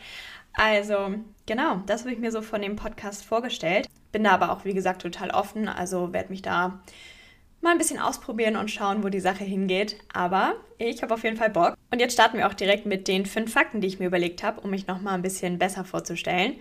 Also, 0.55 1.15
genau, 1.47 1.83
das 1.87 2.03
habe 2.03 2.13
ich 2.13 2.19
mir 2.19 2.33
so 2.33 2.41
von 2.41 2.63
dem 2.63 2.77
Podcast 2.77 3.25
vorgestellt. 3.25 3.89
Bin 4.11 4.25
da 4.25 4.33
aber 4.33 4.53
auch, 4.53 4.65
wie 4.65 4.75
gesagt, 4.75 5.03
total 5.03 5.31
offen. 5.31 5.69
Also 5.69 6.13
werde 6.13 6.31
mich 6.31 6.43
da 6.43 6.83
mal 7.61 7.71
ein 7.71 7.79
bisschen 7.79 7.99
ausprobieren 7.99 8.57
und 8.57 8.71
schauen, 8.71 9.03
wo 9.03 9.09
die 9.09 9.21
Sache 9.21 9.45
hingeht. 9.45 9.97
Aber 10.13 10.55
ich 10.79 11.03
habe 11.03 11.15
auf 11.15 11.25
jeden 11.25 11.37
Fall 11.37 11.51
Bock. 11.51 11.77
Und 11.91 12.01
jetzt 12.01 12.15
starten 12.15 12.39
wir 12.39 12.47
auch 12.47 12.55
direkt 12.55 12.87
mit 12.87 13.07
den 13.07 13.27
fünf 13.27 13.53
Fakten, 13.53 13.81
die 13.81 13.87
ich 13.87 13.99
mir 13.99 14.07
überlegt 14.07 14.43
habe, 14.43 14.61
um 14.61 14.71
mich 14.71 14.87
nochmal 14.87 15.15
ein 15.15 15.23
bisschen 15.23 15.59
besser 15.59 15.85
vorzustellen. 15.85 16.57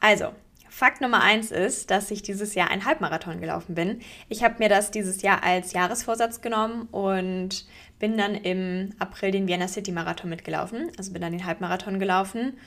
Also, 0.00 0.32
Fakt 0.76 1.00
Nummer 1.00 1.22
eins 1.22 1.52
ist, 1.52 1.90
dass 1.90 2.10
ich 2.10 2.20
dieses 2.20 2.54
Jahr 2.54 2.70
ein 2.70 2.84
Halbmarathon 2.84 3.40
gelaufen 3.40 3.74
bin. 3.74 4.00
Ich 4.28 4.44
habe 4.44 4.56
mir 4.58 4.68
das 4.68 4.90
dieses 4.90 5.22
Jahr 5.22 5.42
als 5.42 5.72
Jahresvorsatz 5.72 6.42
genommen 6.42 6.82
und 6.90 7.64
bin 7.98 8.18
dann 8.18 8.34
im 8.34 8.90
April 8.98 9.30
den 9.30 9.48
Vienna 9.48 9.68
City 9.68 9.90
Marathon 9.90 10.28
mitgelaufen. 10.28 10.92
Also 10.98 11.14
bin 11.14 11.22
dann 11.22 11.32
den 11.32 11.46
Halbmarathon 11.46 11.98
gelaufen. 11.98 12.58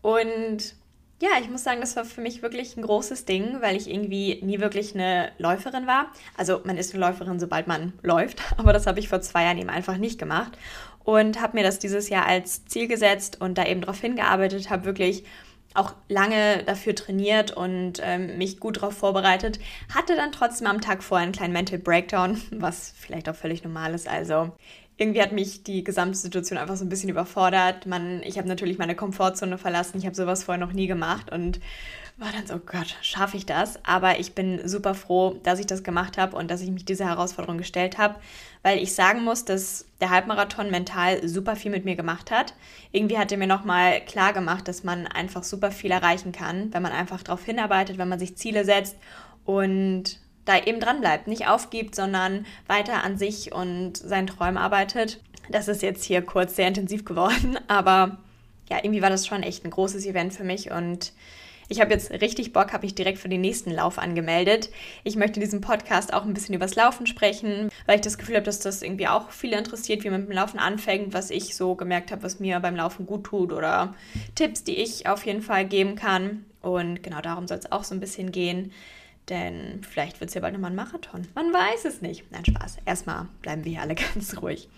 Und 0.00 0.76
ja, 1.20 1.30
ich 1.40 1.50
muss 1.50 1.64
sagen, 1.64 1.80
das 1.80 1.96
war 1.96 2.04
für 2.04 2.20
mich 2.20 2.40
wirklich 2.40 2.76
ein 2.76 2.82
großes 2.82 3.24
Ding, 3.24 3.60
weil 3.60 3.74
ich 3.74 3.90
irgendwie 3.90 4.40
nie 4.44 4.60
wirklich 4.60 4.94
eine 4.94 5.32
Läuferin 5.38 5.88
war. 5.88 6.12
Also 6.36 6.60
man 6.62 6.78
ist 6.78 6.94
eine 6.94 7.04
Läuferin, 7.04 7.40
sobald 7.40 7.66
man 7.66 7.94
läuft, 8.00 8.42
aber 8.58 8.74
das 8.74 8.86
habe 8.86 9.00
ich 9.00 9.08
vor 9.08 9.22
zwei 9.22 9.42
Jahren 9.42 9.58
eben 9.58 9.70
einfach 9.70 9.96
nicht 9.96 10.20
gemacht. 10.20 10.56
Und 11.02 11.40
habe 11.40 11.56
mir 11.56 11.64
das 11.64 11.80
dieses 11.80 12.10
Jahr 12.10 12.26
als 12.26 12.64
Ziel 12.66 12.86
gesetzt 12.86 13.40
und 13.40 13.58
da 13.58 13.64
eben 13.64 13.80
darauf 13.80 14.00
hingearbeitet, 14.00 14.70
habe 14.70 14.84
wirklich 14.84 15.24
auch 15.76 15.94
lange 16.08 16.62
dafür 16.64 16.94
trainiert 16.94 17.52
und 17.52 18.00
ähm, 18.02 18.38
mich 18.38 18.60
gut 18.60 18.78
darauf 18.78 18.94
vorbereitet, 18.94 19.58
hatte 19.94 20.16
dann 20.16 20.32
trotzdem 20.32 20.66
am 20.66 20.80
Tag 20.80 21.02
vorher 21.02 21.24
einen 21.24 21.32
kleinen 21.32 21.52
Mental 21.52 21.78
Breakdown, 21.78 22.40
was 22.50 22.92
vielleicht 22.96 23.28
auch 23.28 23.36
völlig 23.36 23.64
normal 23.64 23.94
ist. 23.94 24.08
Also 24.08 24.52
irgendwie 24.98 25.20
hat 25.20 25.32
mich 25.32 25.62
die 25.62 25.84
gesamte 25.84 26.16
Situation 26.16 26.58
einfach 26.58 26.76
so 26.76 26.84
ein 26.84 26.88
bisschen 26.88 27.10
überfordert. 27.10 27.86
Man, 27.86 28.22
ich 28.22 28.38
habe 28.38 28.48
natürlich 28.48 28.78
meine 28.78 28.94
Komfortzone 28.94 29.58
verlassen. 29.58 29.98
Ich 29.98 30.06
habe 30.06 30.16
sowas 30.16 30.44
vorher 30.44 30.64
noch 30.64 30.72
nie 30.72 30.86
gemacht 30.86 31.30
und 31.30 31.60
war 32.18 32.32
dann 32.32 32.46
so, 32.46 32.54
oh 32.54 32.60
Gott, 32.64 32.96
schaffe 33.02 33.36
ich 33.36 33.44
das? 33.44 33.78
Aber 33.84 34.18
ich 34.18 34.34
bin 34.34 34.66
super 34.66 34.94
froh, 34.94 35.38
dass 35.42 35.58
ich 35.58 35.66
das 35.66 35.82
gemacht 35.82 36.16
habe 36.16 36.34
und 36.34 36.50
dass 36.50 36.62
ich 36.62 36.70
mich 36.70 36.86
dieser 36.86 37.06
Herausforderung 37.06 37.58
gestellt 37.58 37.98
habe, 37.98 38.14
weil 38.62 38.78
ich 38.78 38.94
sagen 38.94 39.22
muss, 39.22 39.44
dass 39.44 39.84
der 40.00 40.08
Halbmarathon 40.08 40.70
mental 40.70 41.28
super 41.28 41.56
viel 41.56 41.70
mit 41.70 41.84
mir 41.84 41.94
gemacht 41.94 42.30
hat. 42.30 42.54
Irgendwie 42.90 43.18
hat 43.18 43.32
er 43.32 43.38
mir 43.38 43.46
nochmal 43.46 44.00
klar 44.00 44.32
gemacht, 44.32 44.66
dass 44.66 44.82
man 44.82 45.06
einfach 45.06 45.42
super 45.42 45.70
viel 45.70 45.90
erreichen 45.90 46.32
kann, 46.32 46.72
wenn 46.72 46.82
man 46.82 46.92
einfach 46.92 47.22
darauf 47.22 47.44
hinarbeitet, 47.44 47.98
wenn 47.98 48.08
man 48.08 48.18
sich 48.18 48.36
Ziele 48.36 48.64
setzt 48.64 48.96
und 49.44 50.18
da 50.46 50.58
eben 50.58 50.80
dran 50.80 51.00
bleibt, 51.00 51.26
nicht 51.26 51.46
aufgibt, 51.46 51.94
sondern 51.94 52.46
weiter 52.66 53.04
an 53.04 53.18
sich 53.18 53.52
und 53.52 53.98
seinen 53.98 54.26
Träumen 54.26 54.56
arbeitet. 54.56 55.20
Das 55.50 55.68
ist 55.68 55.82
jetzt 55.82 56.04
hier 56.04 56.22
kurz 56.22 56.56
sehr 56.56 56.68
intensiv 56.68 57.04
geworden, 57.04 57.58
aber 57.68 58.18
ja, 58.70 58.78
irgendwie 58.82 59.02
war 59.02 59.10
das 59.10 59.26
schon 59.26 59.42
echt 59.42 59.64
ein 59.64 59.70
großes 59.70 60.06
Event 60.06 60.32
für 60.32 60.44
mich 60.44 60.70
und 60.70 61.12
ich 61.68 61.80
habe 61.80 61.92
jetzt 61.92 62.12
richtig 62.12 62.52
Bock, 62.52 62.72
habe 62.72 62.86
ich 62.86 62.94
direkt 62.94 63.18
für 63.18 63.28
den 63.28 63.40
nächsten 63.40 63.72
Lauf 63.72 63.98
angemeldet. 63.98 64.70
Ich 65.02 65.16
möchte 65.16 65.40
in 65.40 65.44
diesem 65.44 65.60
Podcast 65.60 66.14
auch 66.14 66.24
ein 66.24 66.32
bisschen 66.32 66.54
übers 66.54 66.76
Laufen 66.76 67.08
sprechen, 67.08 67.70
weil 67.86 67.96
ich 67.96 68.02
das 68.02 68.18
Gefühl 68.18 68.36
habe, 68.36 68.44
dass 68.44 68.60
das 68.60 68.82
irgendwie 68.82 69.08
auch 69.08 69.30
viele 69.30 69.58
interessiert, 69.58 70.04
wie 70.04 70.10
man 70.10 70.20
mit 70.20 70.30
dem 70.30 70.36
Laufen 70.36 70.60
anfängt, 70.60 71.12
was 71.12 71.30
ich 71.30 71.56
so 71.56 71.74
gemerkt 71.74 72.12
habe, 72.12 72.22
was 72.22 72.38
mir 72.38 72.60
beim 72.60 72.76
Laufen 72.76 73.04
gut 73.06 73.24
tut 73.24 73.52
oder 73.52 73.94
Tipps, 74.36 74.62
die 74.62 74.76
ich 74.76 75.08
auf 75.08 75.26
jeden 75.26 75.42
Fall 75.42 75.66
geben 75.66 75.96
kann. 75.96 76.44
Und 76.62 77.02
genau 77.02 77.20
darum 77.20 77.48
soll 77.48 77.58
es 77.58 77.72
auch 77.72 77.82
so 77.82 77.94
ein 77.94 78.00
bisschen 78.00 78.30
gehen. 78.30 78.72
Denn 79.28 79.82
vielleicht 79.82 80.20
wird 80.20 80.28
es 80.28 80.34
ja 80.34 80.40
bald 80.40 80.54
nochmal 80.54 80.70
ein 80.70 80.76
Marathon. 80.76 81.26
Man 81.34 81.52
weiß 81.52 81.84
es 81.84 82.00
nicht. 82.00 82.30
Nein, 82.30 82.44
Spaß. 82.44 82.78
Erstmal 82.84 83.26
bleiben 83.42 83.64
wir 83.64 83.72
hier 83.72 83.82
alle 83.82 83.94
ganz 84.14 84.40
ruhig. 84.40 84.68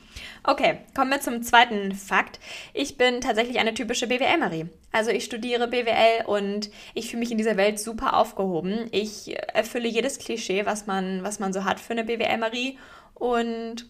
Okay, 0.43 0.78
kommen 0.95 1.11
wir 1.11 1.21
zum 1.21 1.43
zweiten 1.43 1.93
Fakt. 1.93 2.40
Ich 2.73 2.97
bin 2.97 3.21
tatsächlich 3.21 3.59
eine 3.59 3.75
typische 3.75 4.07
BWL-Marie. 4.07 4.67
Also 4.90 5.11
ich 5.11 5.25
studiere 5.25 5.69
BWL 5.69 6.25
und 6.26 6.71
ich 6.95 7.11
fühle 7.11 7.21
mich 7.21 7.31
in 7.31 7.38
dieser 7.38 7.59
Welt 7.59 7.78
super 7.78 8.17
aufgehoben. 8.17 8.88
Ich 8.90 9.37
erfülle 9.52 9.88
jedes 9.88 10.19
Klischee, 10.19 10.64
was 10.64 10.87
man, 10.87 11.23
was 11.23 11.40
man 11.40 11.52
so 11.52 11.64
hat 11.64 11.78
für 11.78 11.93
eine 11.93 12.05
BWL-Marie. 12.05 12.78
Und 13.14 13.87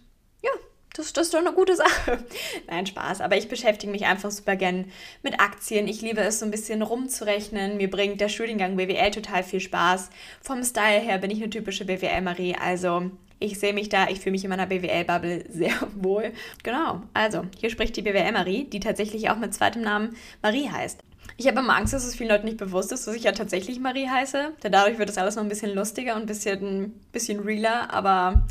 das, 0.99 1.13
das 1.13 1.27
ist 1.27 1.35
doch 1.35 1.39
eine 1.39 1.53
gute 1.53 1.77
Sache. 1.77 2.19
Nein, 2.69 2.87
Spaß. 2.87 3.21
Aber 3.21 3.37
ich 3.37 3.49
beschäftige 3.49 3.91
mich 3.91 4.07
einfach 4.07 4.31
super 4.31 4.57
gern 4.57 4.87
mit 5.23 5.41
Aktien. 5.41 5.89
Ich 5.89 6.03
liebe 6.03 6.21
es, 6.21 6.41
so 6.41 6.45
ein 6.45 6.51
bisschen 6.51 6.83
rumzurechnen. 6.83 7.77
Mir 7.77 7.89
bringt 7.89 8.21
der 8.21 8.29
Studiengang 8.29 8.77
BWL 8.77 9.11
total 9.11 9.43
viel 9.43 9.61
Spaß. 9.61 10.11
Vom 10.43 10.65
Style 10.65 11.01
her 11.01 11.19
bin 11.19 11.31
ich 11.31 11.39
eine 11.39 11.51
typische 11.51 11.85
BWL-Marie. 11.85 12.57
Also 12.57 13.11
ich 13.39 13.59
sehe 13.59 13.73
mich 13.73 13.89
da, 13.89 14.09
ich 14.09 14.21
fühle 14.21 14.33
mich 14.33 14.45
in 14.45 14.51
meiner 14.51 14.67
BWL-Bubble 14.67 15.45
sehr 15.51 15.75
wohl. 15.95 16.33
Genau, 16.65 17.03
also 17.15 17.45
hier 17.59 17.71
spricht 17.71 17.97
die 17.97 18.03
BWL-Marie, 18.03 18.65
die 18.65 18.81
tatsächlich 18.81 19.31
auch 19.31 19.37
mit 19.39 19.55
zweitem 19.55 19.83
Namen 19.83 20.17
Marie 20.43 20.69
heißt. 20.69 21.01
Ich 21.37 21.47
habe 21.47 21.61
immer 21.61 21.77
Angst, 21.77 21.93
dass 21.93 22.05
es 22.05 22.17
vielen 22.17 22.31
Leuten 22.31 22.47
nicht 22.47 22.57
bewusst 22.57 22.91
ist, 22.91 23.07
dass 23.07 23.15
ich 23.15 23.23
ja 23.23 23.33
tatsächlich 23.33 23.79
Marie 23.79 24.09
heiße. 24.09 24.55
Denn 24.63 24.73
dadurch 24.73 24.99
wird 24.99 25.09
das 25.09 25.19
alles 25.19 25.37
noch 25.37 25.45
ein 25.45 25.49
bisschen 25.49 25.73
lustiger 25.73 26.17
und 26.17 26.23
ein 26.23 26.27
bisschen, 26.27 26.99
bisschen 27.13 27.41
realer. 27.41 27.93
Aber 27.93 28.43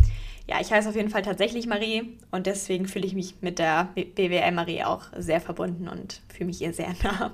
ja, 0.48 0.62
ich 0.62 0.72
heiße 0.72 0.88
auf 0.88 0.96
jeden 0.96 1.10
Fall 1.10 1.24
tatsächlich 1.24 1.68
Marie 1.68 2.18
und 2.32 2.48
deswegen 2.48 2.88
fühle 2.88 3.06
ich 3.06 3.14
mich 3.14 3.36
mit 3.42 3.60
der 3.60 3.90
BWL 3.96 4.52
Marie 4.54 4.84
auch 4.84 5.04
sehr 5.18 5.42
verbunden 5.42 5.90
und 5.90 6.22
fühle 6.34 6.48
mich 6.48 6.62
ihr 6.62 6.74
sehr 6.74 6.94
nah. 7.04 7.34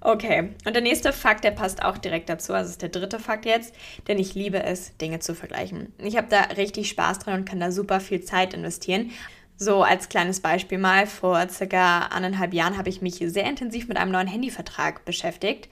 Okay, 0.00 0.54
und 0.64 0.74
der 0.74 0.82
nächste 0.82 1.12
Fakt, 1.12 1.44
der 1.44 1.50
passt 1.50 1.82
auch 1.82 1.98
direkt 1.98 2.28
dazu, 2.28 2.54
also 2.54 2.70
ist 2.70 2.82
der 2.82 2.88
dritte 2.88 3.18
Fakt 3.18 3.44
jetzt, 3.44 3.74
denn 4.06 4.18
ich 4.18 4.34
liebe 4.34 4.62
es, 4.62 4.96
Dinge 4.96 5.18
zu 5.18 5.34
vergleichen. 5.34 5.92
Ich 5.98 6.16
habe 6.16 6.28
da 6.30 6.40
richtig 6.56 6.88
Spaß 6.88 7.18
dran 7.18 7.40
und 7.40 7.48
kann 7.48 7.60
da 7.60 7.70
super 7.70 8.00
viel 8.00 8.22
Zeit 8.22 8.54
investieren. 8.54 9.10
So 9.56 9.82
als 9.82 10.08
kleines 10.08 10.40
Beispiel 10.40 10.78
mal, 10.78 11.06
vor 11.06 11.48
circa 11.48 12.06
anderthalb 12.06 12.54
Jahren 12.54 12.78
habe 12.78 12.88
ich 12.88 13.02
mich 13.02 13.16
sehr 13.16 13.44
intensiv 13.44 13.88
mit 13.88 13.96
einem 13.96 14.12
neuen 14.12 14.28
Handyvertrag 14.28 15.04
beschäftigt 15.04 15.68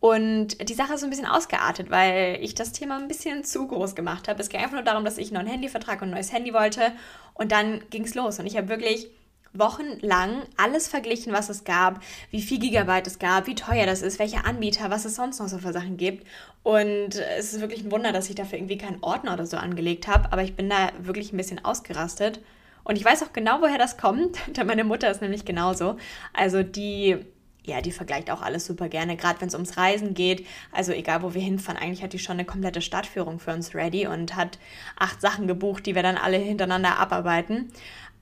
und 0.00 0.66
die 0.66 0.74
Sache 0.74 0.94
ist 0.94 1.00
so 1.00 1.06
ein 1.06 1.10
bisschen 1.10 1.26
ausgeartet, 1.26 1.90
weil 1.90 2.38
ich 2.40 2.54
das 2.54 2.72
Thema 2.72 2.96
ein 2.96 3.08
bisschen 3.08 3.44
zu 3.44 3.66
groß 3.66 3.94
gemacht 3.94 4.28
habe. 4.28 4.40
Es 4.40 4.48
ging 4.48 4.60
einfach 4.60 4.74
nur 4.74 4.82
darum, 4.82 5.04
dass 5.04 5.18
ich 5.18 5.28
einen 5.28 5.44
neuen 5.44 5.52
Handyvertrag 5.52 6.00
und 6.00 6.08
ein 6.08 6.14
neues 6.14 6.32
Handy 6.32 6.54
wollte. 6.54 6.92
Und 7.34 7.52
dann 7.52 7.82
ging 7.90 8.04
es 8.04 8.14
los. 8.14 8.38
Und 8.38 8.46
ich 8.46 8.56
habe 8.56 8.70
wirklich 8.70 9.10
wochenlang 9.52 10.42
alles 10.56 10.88
verglichen, 10.88 11.34
was 11.34 11.50
es 11.50 11.64
gab, 11.64 12.00
wie 12.30 12.40
viel 12.40 12.58
Gigabyte 12.58 13.08
es 13.08 13.18
gab, 13.18 13.46
wie 13.46 13.54
teuer 13.54 13.84
das 13.84 14.00
ist, 14.00 14.18
welche 14.18 14.44
Anbieter, 14.44 14.90
was 14.90 15.04
es 15.04 15.16
sonst 15.16 15.38
noch 15.38 15.48
so 15.48 15.58
für 15.58 15.72
Sachen 15.72 15.98
gibt. 15.98 16.26
Und 16.62 17.16
es 17.16 17.52
ist 17.52 17.60
wirklich 17.60 17.84
ein 17.84 17.90
Wunder, 17.90 18.12
dass 18.12 18.30
ich 18.30 18.36
dafür 18.36 18.58
irgendwie 18.58 18.78
keinen 18.78 19.02
Ordner 19.02 19.34
oder 19.34 19.46
so 19.46 19.58
angelegt 19.58 20.08
habe, 20.08 20.32
aber 20.32 20.42
ich 20.42 20.54
bin 20.56 20.70
da 20.70 20.90
wirklich 21.00 21.32
ein 21.32 21.36
bisschen 21.36 21.62
ausgerastet. 21.62 22.40
Und 22.84 22.96
ich 22.96 23.04
weiß 23.04 23.22
auch 23.22 23.32
genau, 23.34 23.60
woher 23.60 23.76
das 23.76 23.98
kommt, 23.98 24.38
denn 24.56 24.66
meine 24.66 24.84
Mutter 24.84 25.10
ist 25.10 25.20
nämlich 25.20 25.44
genauso. 25.44 25.96
Also 26.32 26.62
die 26.62 27.18
ja, 27.64 27.80
die 27.80 27.92
vergleicht 27.92 28.30
auch 28.30 28.42
alles 28.42 28.66
super 28.66 28.88
gerne, 28.88 29.16
gerade 29.16 29.40
wenn 29.40 29.48
es 29.48 29.54
ums 29.54 29.76
Reisen 29.76 30.14
geht. 30.14 30.46
Also 30.72 30.92
egal, 30.92 31.22
wo 31.22 31.34
wir 31.34 31.42
hinfahren, 31.42 31.80
eigentlich 31.80 32.02
hat 32.02 32.12
die 32.12 32.18
schon 32.18 32.34
eine 32.34 32.44
komplette 32.44 32.80
Stadtführung 32.80 33.38
für 33.38 33.52
uns 33.52 33.74
ready 33.74 34.06
und 34.06 34.36
hat 34.36 34.58
acht 34.98 35.20
Sachen 35.20 35.46
gebucht, 35.46 35.86
die 35.86 35.94
wir 35.94 36.02
dann 36.02 36.16
alle 36.16 36.38
hintereinander 36.38 36.98
abarbeiten. 36.98 37.70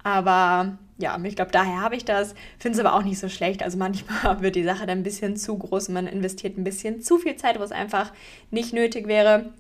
Aber 0.03 0.79
ja, 0.99 1.19
ich 1.23 1.37
glaube, 1.37 1.51
daher 1.51 1.81
habe 1.81 1.97
ich 1.97 2.05
das. 2.05 2.35
Finde 2.59 2.79
es 2.79 2.85
aber 2.85 2.97
auch 2.97 3.03
nicht 3.03 3.19
so 3.19 3.29
schlecht. 3.29 3.63
Also 3.63 3.79
manchmal 3.79 4.41
wird 4.43 4.57
die 4.57 4.65
Sache 4.65 4.87
dann 4.87 4.99
ein 4.99 5.05
bisschen 5.05 5.37
zu 5.37 5.57
groß 5.57 5.89
und 5.89 5.95
man 5.95 6.07
investiert 6.07 6.59
ein 6.59 6.65
bisschen 6.65 7.03
zu 7.03 7.19
viel 7.19 7.37
Zeit, 7.37 7.59
wo 7.59 7.63
es 7.63 7.73
einfach 7.73 8.13
nicht 8.51 8.73
nötig 8.73 9.07
wäre. 9.07 9.53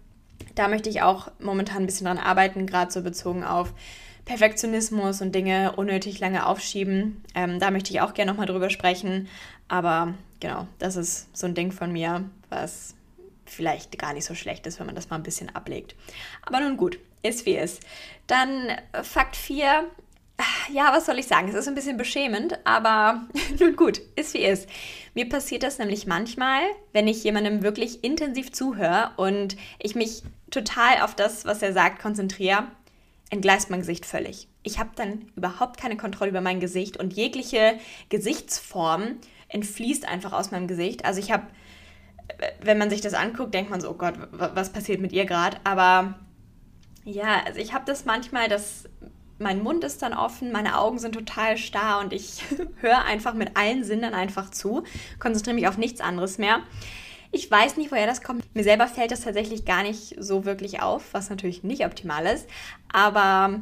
Da 0.54 0.68
möchte 0.68 0.88
ich 0.88 1.02
auch 1.02 1.30
momentan 1.38 1.78
ein 1.78 1.86
bisschen 1.86 2.06
dran 2.06 2.18
arbeiten, 2.18 2.66
gerade 2.66 2.90
so 2.90 3.02
bezogen 3.02 3.44
auf 3.44 3.72
Perfektionismus 4.24 5.22
und 5.22 5.34
Dinge 5.34 5.72
unnötig 5.76 6.20
lange 6.20 6.46
aufschieben. 6.46 7.22
Ähm, 7.34 7.58
da 7.60 7.70
möchte 7.70 7.90
ich 7.90 8.00
auch 8.00 8.14
gerne 8.14 8.30
nochmal 8.30 8.46
drüber 8.46 8.68
sprechen. 8.68 9.28
Aber 9.68 10.14
genau, 10.40 10.66
das 10.78 10.96
ist 10.96 11.36
so 11.36 11.46
ein 11.46 11.54
Ding 11.54 11.72
von 11.72 11.92
mir, 11.92 12.28
was 12.48 12.94
vielleicht 13.46 13.98
gar 13.98 14.12
nicht 14.12 14.24
so 14.24 14.34
schlecht 14.34 14.66
ist, 14.66 14.78
wenn 14.78 14.86
man 14.86 14.94
das 14.94 15.10
mal 15.10 15.16
ein 15.16 15.22
bisschen 15.22 15.54
ablegt. 15.54 15.94
Aber 16.42 16.60
nun 16.60 16.76
gut, 16.76 16.98
ist 17.22 17.46
wie 17.46 17.56
ist. 17.56 17.80
Dann 18.26 18.72
Fakt 19.02 19.36
4 19.36 19.86
ja, 20.72 20.92
was 20.92 21.06
soll 21.06 21.18
ich 21.18 21.26
sagen? 21.26 21.48
Es 21.48 21.54
ist 21.54 21.68
ein 21.68 21.74
bisschen 21.74 21.96
beschämend, 21.96 22.58
aber 22.64 23.26
nun 23.58 23.74
gut, 23.76 24.00
ist 24.14 24.34
wie 24.34 24.44
ist. 24.44 24.68
Mir 25.14 25.28
passiert 25.28 25.62
das 25.62 25.78
nämlich 25.78 26.06
manchmal, 26.06 26.62
wenn 26.92 27.08
ich 27.08 27.24
jemandem 27.24 27.62
wirklich 27.62 28.04
intensiv 28.04 28.52
zuhöre 28.52 29.10
und 29.16 29.56
ich 29.78 29.94
mich 29.94 30.22
total 30.50 31.02
auf 31.02 31.14
das, 31.14 31.44
was 31.44 31.62
er 31.62 31.72
sagt, 31.72 32.00
konzentriere, 32.00 32.68
entgleist 33.30 33.70
mein 33.70 33.80
Gesicht 33.80 34.06
völlig. 34.06 34.48
Ich 34.62 34.78
habe 34.78 34.90
dann 34.94 35.30
überhaupt 35.34 35.80
keine 35.80 35.96
Kontrolle 35.96 36.30
über 36.30 36.40
mein 36.40 36.60
Gesicht 36.60 36.96
und 36.98 37.14
jegliche 37.14 37.78
Gesichtsform 38.08 39.16
entfließt 39.48 40.06
einfach 40.06 40.32
aus 40.32 40.50
meinem 40.50 40.68
Gesicht. 40.68 41.04
Also 41.04 41.20
ich 41.20 41.32
habe, 41.32 41.44
wenn 42.62 42.78
man 42.78 42.90
sich 42.90 43.00
das 43.00 43.14
anguckt, 43.14 43.54
denkt 43.54 43.70
man 43.70 43.80
so, 43.80 43.90
oh 43.90 43.94
Gott, 43.94 44.14
was 44.32 44.70
passiert 44.70 45.00
mit 45.00 45.12
ihr 45.12 45.24
gerade? 45.24 45.56
Aber 45.64 46.18
ja, 47.04 47.42
also 47.46 47.58
ich 47.58 47.72
habe 47.72 47.84
das 47.86 48.04
manchmal, 48.04 48.48
dass 48.48 48.84
mein 49.38 49.62
Mund 49.62 49.84
ist 49.84 50.02
dann 50.02 50.14
offen, 50.14 50.52
meine 50.52 50.78
Augen 50.78 50.98
sind 50.98 51.14
total 51.14 51.56
starr 51.56 52.00
und 52.00 52.12
ich 52.12 52.42
höre 52.80 53.04
einfach 53.04 53.34
mit 53.34 53.56
allen 53.56 53.84
Sinnen 53.84 54.14
einfach 54.14 54.50
zu, 54.50 54.84
konzentriere 55.18 55.54
mich 55.54 55.68
auf 55.68 55.78
nichts 55.78 56.00
anderes 56.00 56.38
mehr. 56.38 56.60
Ich 57.30 57.50
weiß 57.50 57.76
nicht, 57.76 57.92
woher 57.92 58.06
das 58.06 58.22
kommt. 58.22 58.42
Mir 58.54 58.64
selber 58.64 58.86
fällt 58.86 59.10
das 59.10 59.20
tatsächlich 59.20 59.66
gar 59.66 59.82
nicht 59.82 60.16
so 60.18 60.44
wirklich 60.44 60.80
auf, 60.80 61.12
was 61.12 61.28
natürlich 61.28 61.62
nicht 61.62 61.84
optimal 61.84 62.24
ist, 62.26 62.48
aber 62.90 63.60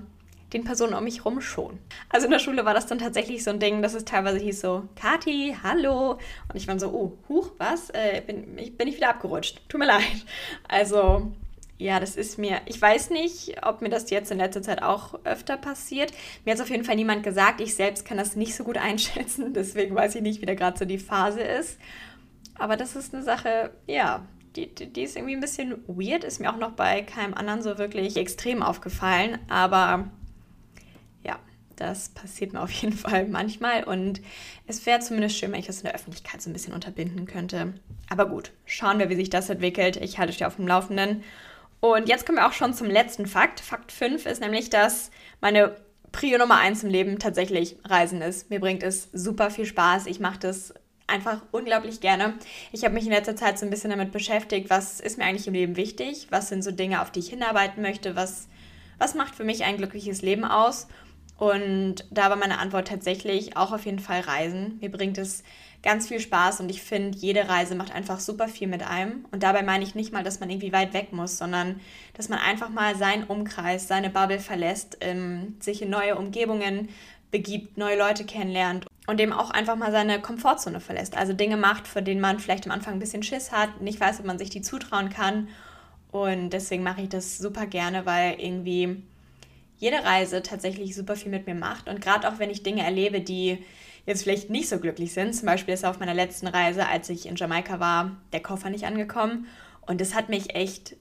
den 0.57 0.65
Personen 0.65 0.95
um 0.95 1.05
mich 1.05 1.25
rum 1.25 1.41
schon. 1.41 1.79
Also 2.09 2.27
in 2.27 2.33
der 2.33 2.39
Schule 2.39 2.65
war 2.65 2.75
das 2.75 2.87
dann 2.87 2.99
tatsächlich 2.99 3.45
so 3.45 3.51
ein 3.51 3.61
Ding, 3.61 3.83
dass 3.83 3.95
es 3.95 4.05
teilweise 4.05 4.39
hieß 4.39 4.61
so, 4.61 4.85
Kati, 4.97 5.57
hallo. 5.63 6.13
Und 6.13 6.57
ich 6.57 6.67
war 6.67 6.79
so, 6.79 6.89
oh, 6.89 7.19
huch, 7.29 7.51
was? 7.59 7.91
Äh, 7.91 8.23
bin, 8.27 8.59
ich, 8.59 8.77
bin 8.77 8.89
ich 8.89 8.97
wieder 8.97 9.11
abgerutscht. 9.11 9.61
Tut 9.69 9.79
mir 9.79 9.87
leid. 9.89 10.25
Also 10.69 11.33
ja, 11.79 12.01
das 12.01 12.17
ist 12.17 12.39
mir, 12.39 12.63
ich 12.65 12.81
weiß 12.81 13.11
nicht, 13.11 13.67
ob 13.67 13.83
mir 13.83 13.91
das 13.91 14.09
jetzt 14.11 14.31
in 14.31 14.39
letzter 14.39 14.63
Zeit 14.63 14.83
auch 14.83 15.21
öfter 15.25 15.59
passiert. 15.59 16.13
Mir 16.45 16.53
hat 16.53 16.59
es 16.59 16.65
auf 16.65 16.71
jeden 16.71 16.85
Fall 16.85 16.97
niemand 16.97 17.23
gesagt. 17.23 17.61
Ich 17.61 17.75
selbst 17.75 18.07
kann 18.07 18.17
das 18.17 18.35
nicht 18.35 18.55
so 18.55 18.65
gut 18.65 18.79
einschätzen. 18.83 19.53
Deswegen 19.53 19.95
weiß 19.95 20.15
ich 20.15 20.23
nicht, 20.23 20.41
wie 20.41 20.47
da 20.47 20.55
gerade 20.55 20.79
so 20.79 20.85
die 20.85 20.99
Phase 20.99 21.41
ist. 21.41 21.79
Aber 22.55 22.77
das 22.77 22.97
ist 22.97 23.13
eine 23.13 23.23
Sache, 23.23 23.71
ja, 23.87 24.25
die, 24.57 24.75
die, 24.75 25.03
ist 25.03 25.17
irgendwie 25.17 25.35
ein 25.35 25.41
bisschen 25.41 25.83
weird. 25.87 26.25
Ist 26.25 26.41
mir 26.41 26.51
auch 26.51 26.57
noch 26.57 26.73
bei 26.73 27.03
keinem 27.03 27.35
anderen 27.35 27.61
so 27.61 27.77
wirklich 27.77 28.17
extrem 28.17 28.63
aufgefallen. 28.63 29.39
Aber 29.51 30.11
das 31.77 32.11
passiert 32.11 32.53
mir 32.53 32.61
auf 32.63 32.71
jeden 32.71 32.97
Fall 32.97 33.27
manchmal. 33.27 33.85
Und 33.85 34.21
es 34.67 34.85
wäre 34.87 35.01
zumindest 35.01 35.39
schön, 35.39 35.53
wenn 35.53 35.61
ich 35.61 35.67
das 35.67 35.79
in 35.79 35.85
der 35.85 35.95
Öffentlichkeit 35.95 36.43
so 36.43 36.51
ein 36.51 36.53
bisschen 36.53 36.75
unterbinden 36.75 37.27
könnte. 37.27 37.75
Aber 38.09 38.27
gut, 38.27 38.53
schauen 38.65 38.99
wir, 38.99 39.09
wie 39.09 39.17
sich 39.17 39.31
das 39.31 39.51
entwickelt. 39.51 39.97
Ich 39.97 40.19
halte 40.19 40.33
euch 40.33 40.45
auf 40.45 40.57
dem 40.57 40.67
Laufenden. 40.67 41.23
Und 41.81 42.09
jetzt 42.09 42.27
kommen 42.27 42.39
wir 42.39 42.47
auch 42.47 42.53
schon 42.53 42.75
zum 42.75 42.89
letzten 42.89 43.27
Fakt. 43.27 43.61
Fakt 43.61 43.93
5 43.93 44.27
ist 44.27 44.41
nämlich, 44.41 44.71
dass 44.71 45.11
meine 45.41 45.77
Prio 46.13 46.39
Nummer 46.39 46.59
1 46.59 46.85
im 46.85 46.91
Leben 46.91 47.19
tatsächlich 47.19 47.77
Reisen 47.85 48.23
ist. 48.23 48.49
Mir 48.51 48.61
bringt 48.61 48.83
es 48.83 49.09
super 49.13 49.51
viel 49.51 49.67
Spaß. 49.67 50.07
Ich 50.07 50.19
mache 50.19 50.39
das 50.39 50.73
einfach 51.07 51.43
unglaublich 51.53 52.01
gerne. 52.01 52.35
Ich 52.73 52.85
habe 52.85 52.95
mich 52.95 53.05
in 53.05 53.13
letzter 53.13 53.37
Zeit 53.37 53.59
so 53.59 53.67
ein 53.67 53.71
bisschen 53.71 53.91
damit 53.91 54.13
beschäftigt, 54.13 54.71
was 54.71 55.01
ist 55.01 55.19
mir 55.19 55.25
eigentlich 55.25 55.47
im 55.47 55.55
Leben 55.55 55.77
wichtig? 55.77 56.29
Was 56.31 56.49
sind 56.49 56.63
so 56.63 56.71
Dinge, 56.71 57.03
auf 57.03 57.11
die 57.11 57.21
ich 57.21 57.29
hinarbeiten 57.29 57.83
möchte? 57.83 58.17
Was, 58.17 58.49
was 58.99 59.15
macht 59.15 59.35
für 59.35 59.45
mich 59.45 59.65
ein 59.65 59.77
glückliches 59.77 60.23
Leben 60.23 60.45
aus? 60.45 60.89
Und 61.39 62.05
da 62.11 62.31
war 62.31 62.37
meine 62.37 62.59
Antwort 62.59 62.89
tatsächlich 62.89 63.57
auch 63.57 63.73
auf 63.73 63.85
jeden 63.85 63.99
Fall 63.99 64.21
Reisen. 64.21 64.79
Mir 64.81 64.91
bringt 64.91 65.19
es 65.19 65.43
ganz 65.83 66.09
viel 66.09 66.19
Spaß 66.19 66.61
und 66.61 66.71
ich 66.71 66.83
finde, 66.83 67.17
jede 67.17 67.49
Reise 67.49 67.75
macht 67.75 67.95
einfach 67.95 68.21
super 68.21 68.49
viel 68.49 68.69
mit 68.69 68.83
einem. 68.83 69.27
Und 69.31 69.43
dabei 69.43 69.63
meine 69.63 69.85
ich 69.85 69.95
nicht 69.95 70.13
mal, 70.13 70.25
dass 70.25 70.41
man 70.41 70.51
irgendwie 70.51 70.73
weit 70.73 70.95
weg 70.95 71.13
muss, 71.13 71.37
sondern 71.37 71.81
dass 72.15 72.29
man 72.29 72.39
einfach 72.39 72.71
mal 72.71 72.97
seinen 72.97 73.25
Umkreis, 73.25 73.87
seine 73.87 74.11
Bubble 74.11 74.41
verlässt, 74.41 74.99
ähm, 75.01 75.57
sich 75.61 75.83
in 75.83 75.91
neue 75.91 76.17
Umgebungen 76.17 76.89
begibt, 77.31 77.77
neue 77.77 77.99
Leute 77.99 78.25
kennenlernt 78.25 78.87
und 79.07 79.21
eben 79.21 79.33
auch 79.33 79.51
einfach 79.51 79.77
mal 79.77 79.93
seine 79.93 80.21
Komfortzone 80.21 80.81
verlässt. 80.81 81.17
Also 81.17 81.35
Dinge 81.35 81.57
macht, 81.57 81.87
vor 81.87 82.03
denen 82.03 82.21
man 82.21 82.41
vielleicht 82.41 82.67
am 82.67 82.73
Anfang 82.73 82.95
ein 82.95 82.99
bisschen 82.99 83.23
Schiss 83.23 83.53
hat, 83.53 83.81
nicht 83.81 84.01
weiß, 84.01 84.21
ob 84.21 84.27
man 84.27 84.39
sich 84.39 84.51
die 84.51 84.63
zutrauen 84.63 85.11
kann. 85.11 85.49
Und 86.11 86.51
deswegen 86.51 86.83
mache 86.83 87.03
ich 87.03 87.09
das 87.11 87.37
super 87.37 87.67
gerne, 87.67 88.07
weil 88.07 88.41
irgendwie 88.41 89.03
jede 89.79 90.05
Reise 90.05 90.43
tatsächlich 90.43 90.95
super 90.95 91.17
viel 91.17 91.31
mit 91.31 91.47
mir 91.47 91.55
macht. 91.55 91.89
Und 91.89 92.01
gerade 92.01 92.29
auch 92.29 92.39
wenn 92.39 92.51
ich 92.51 92.63
Dinge 92.63 92.83
erlebe, 92.83 93.21
die 93.21 93.59
jetzt 94.07 94.23
vielleicht 94.23 94.51
nicht 94.51 94.69
so 94.69 94.79
glücklich 94.79 95.13
sind. 95.13 95.35
Zum 95.35 95.47
Beispiel 95.47 95.75
ist 95.75 95.85
auf 95.85 95.99
meiner 95.99 96.15
letzten 96.15 96.47
Reise, 96.47 96.87
als 96.87 97.11
ich 97.11 97.27
in 97.27 97.37
Jamaika 97.37 97.81
war, 97.81 98.17
der 98.33 98.41
Koffer 98.41 98.71
nicht 98.71 98.87
angekommen. 98.87 99.47
Und 99.83 100.01
das 100.01 100.15
hat 100.15 100.29
mich 100.29 100.55
echt 100.55 100.97